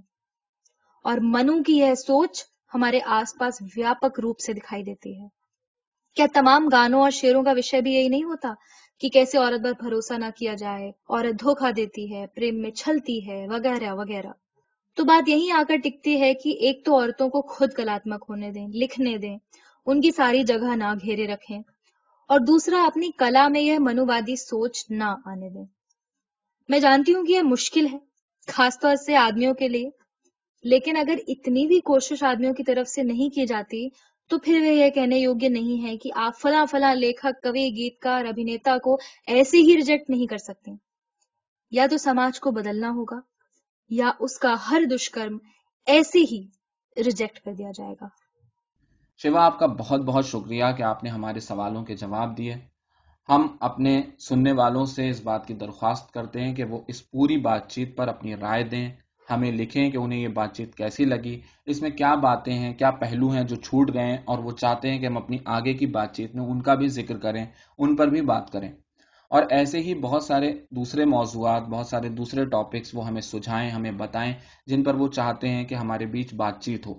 اور 1.04 1.18
منو 1.22 1.62
کی 1.62 1.78
یہ 1.78 1.94
سوچ 1.94 2.44
ہمارے 2.74 3.00
آس 3.06 3.38
پاس 3.38 3.62
ویاپک 3.76 4.20
روپ 4.20 4.40
سے 4.40 4.52
دکھائی 4.52 4.82
دیتی 4.82 5.22
ہے۔ 5.22 5.26
کیا 6.16 6.26
تمام 6.32 6.68
گانوں 6.72 7.00
اور 7.00 7.10
شیروں 7.10 7.42
کا 7.42 7.52
وشے 7.56 7.80
بھی 7.80 7.92
یہی 7.92 8.08
نہیں 8.08 8.24
ہوتا 8.24 8.52
کہ 9.00 9.08
کیسے 9.08 9.38
عورت 9.38 9.64
پر 9.64 9.72
بھروسہ 9.80 10.14
نہ 10.14 10.24
کیا 10.36 10.54
جائے، 10.54 10.88
عورت 10.88 11.40
دھوکہ 11.40 11.70
دیتی 11.70 12.14
ہے، 12.14 12.26
پریم 12.26 12.60
میں 12.60 12.70
چھلتی 12.70 13.28
ہے، 13.28 13.46
وغیرہ 13.48 13.92
وغیرہ۔ 13.92 14.32
تو 14.96 15.04
بات 15.04 15.28
یہی 15.28 15.50
آ 15.50 15.62
کر 15.68 15.76
ٹکتی 15.76 16.20
ہے 16.20 16.34
کہ 16.34 16.48
ایک 16.48 16.84
تو 16.84 17.00
عورتوں 17.00 17.28
کو 17.28 17.42
خود 17.42 17.72
کلاتمک 17.72 18.24
ہونے 18.28 18.50
دیں، 18.50 18.68
لکھنے 18.68 19.16
دیں، 19.16 19.38
ان 19.86 20.00
کی 20.00 20.10
ساری 20.10 20.42
جگہ 20.42 20.76
نہ 20.76 20.94
گھیرے 21.02 21.26
رکھیں، 21.26 21.58
اور 22.28 22.40
دوسرا 22.40 22.84
اپنی 22.84 23.10
کلا 23.18 23.48
میں 23.48 23.60
یہ 23.60 23.78
منووادی 23.78 24.36
سوچ 24.36 24.84
نہ 24.90 25.16
آنے 25.24 25.50
دیں۔ 25.50 25.79
میں 26.70 26.78
جانتی 26.78 27.14
ہوں 27.14 27.24
کہ 27.24 27.32
یہ 27.32 27.42
مشکل 27.42 27.86
ہے، 27.92 27.98
خاص 28.48 28.80
طور 28.80 28.96
سے 28.96 29.16
آدمیوں 29.16 29.54
کے 29.54 29.68
لیے۔ 29.68 29.90
لیکن 30.64 30.96
اگر 30.96 31.14
اتنی 31.28 31.66
بھی 31.66 31.80
کوشش 31.80 32.22
آدمیوں 32.22 32.54
کی 32.54 32.62
طرف 32.62 32.88
سے 32.88 33.02
نہیں 33.02 33.34
کی 33.34 33.46
جاتی، 33.46 33.88
تو 34.28 34.38
پھر 34.38 34.60
وہ 34.60 34.66
یہ 34.66 34.90
کہنے 34.90 35.18
یوگیہ 35.18 35.48
نہیں 35.48 35.84
ہے 35.84 35.96
کہ 35.96 36.10
آپ 36.14 36.40
فلاں 36.40 36.66
فلاں 36.70 36.94
لیکھک 36.94 37.42
کوی 37.42 37.70
گیتکار 37.70 38.24
ابھینیتا 38.24 38.78
کو 38.78 38.98
ایسے 39.26 39.56
ہی 39.56 39.76
ریجیکٹ 39.76 40.10
نہیں 40.10 40.26
کر 40.26 40.38
سکتے۔ 40.38 40.70
یا 41.70 41.86
تو 41.90 41.96
سماج 41.96 42.40
کو 42.40 42.50
بدلنا 42.50 42.90
ہوگا، 42.90 43.20
یا 43.90 44.10
اس 44.20 44.38
کا 44.38 44.54
ہر 44.70 44.82
دشکرم 44.94 45.38
ایسے 45.86 46.18
ہی 46.18 46.46
ریجیکٹ 46.96 47.40
کر 47.40 47.52
دیا 47.52 47.70
جائے 47.74 47.94
گا۔ 48.00 48.08
شیوا، 49.22 49.46
آپ 49.46 49.58
کا 49.58 49.66
بہت 49.66 50.00
بہت 50.00 50.26
شکریہ 50.26 50.64
کہ 50.76 50.82
آپ 50.82 51.04
نے 51.04 51.10
ہمارے 51.10 51.40
سوالوں 51.40 51.84
کے 51.84 51.96
جواب 51.96 52.38
دیے۔ 52.38 52.69
ہم 53.28 53.46
اپنے 53.60 54.02
سننے 54.18 54.52
والوں 54.52 54.84
سے 54.84 55.08
اس 55.08 55.20
بات 55.24 55.46
کی 55.46 55.54
درخواست 55.54 56.12
کرتے 56.12 56.40
ہیں 56.40 56.54
کہ 56.54 56.64
وہ 56.64 56.80
اس 56.88 57.10
پوری 57.10 57.36
بات 57.36 57.70
چیت 57.70 57.96
پر 57.96 58.08
اپنی 58.08 58.36
رائے 58.36 58.64
دیں، 58.64 58.90
ہمیں 59.30 59.52
لکھیں 59.52 59.90
کہ 59.90 59.96
انہیں 59.96 60.20
یہ 60.20 60.28
بات 60.28 60.56
چیت 60.56 60.74
کیسی 60.74 61.04
لگی، 61.04 61.40
اس 61.66 61.82
میں 61.82 61.90
کیا 61.90 62.14
باتیں 62.14 62.52
ہیں، 62.52 62.74
کیا 62.74 62.90
پہلو 62.90 63.28
ہیں 63.28 63.44
جو 63.44 63.56
چھوٹ 63.56 63.94
گئے 63.94 64.18
اور 64.24 64.38
وہ 64.38 64.50
چاہتے 64.50 64.90
ہیں 64.90 64.98
کہ 64.98 65.06
ہم 65.06 65.16
اپنی 65.16 65.38
آگے 65.44 65.72
کی 65.72 65.86
بات 65.86 66.16
چیت 66.16 66.34
میں 66.34 66.44
ان 66.44 66.62
کا 66.62 66.74
بھی 66.74 66.88
ذکر 66.88 67.18
کریں، 67.18 67.46
ان 67.78 67.96
پر 67.96 68.08
بھی 68.08 68.20
بات 68.20 68.50
کریں۔ 68.50 68.72
اور 69.30 69.42
ایسے 69.50 69.80
ہی 69.80 69.94
بہت 69.94 70.22
سارے 70.24 70.52
دوسرے 70.70 71.04
موضوعات، 71.04 71.62
بہت 71.62 71.86
سارے 71.86 72.08
دوسرے 72.08 72.44
ٹاپکس 72.44 72.90
وہ 72.94 73.06
ہمیں 73.06 73.20
سجھائیں، 73.20 73.70
ہمیں 73.70 73.92
بتائیں، 73.92 74.34
جن 74.66 74.82
پر 74.82 74.94
وہ 74.94 75.08
چاہتے 75.08 75.48
ہیں 75.48 75.64
کہ 75.64 75.74
ہمارے 75.74 76.06
بیچ 76.06 76.34
بات 76.34 76.60
چیت 76.60 76.86
ہو۔ 76.86 76.94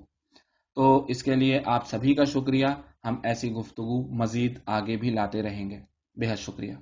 تو 0.75 1.05
اس 1.07 1.23
کے 1.23 1.35
لیے 1.35 1.59
آپ 1.65 1.87
سبھی 1.87 2.15
کا 2.15 2.23
شکریہ۔ 2.23 2.67
ہم 3.05 3.15
ایسی 3.23 3.51
گفتگو 3.51 4.07
مزید 4.07 4.59
آگے 4.65 4.97
بھی 4.97 5.09
لاتے 5.09 5.41
رہیں 5.41 5.69
گے۔ 5.69 5.90
بے 6.19 6.25
حد 6.31 6.39
شکریہ۔ 6.45 6.75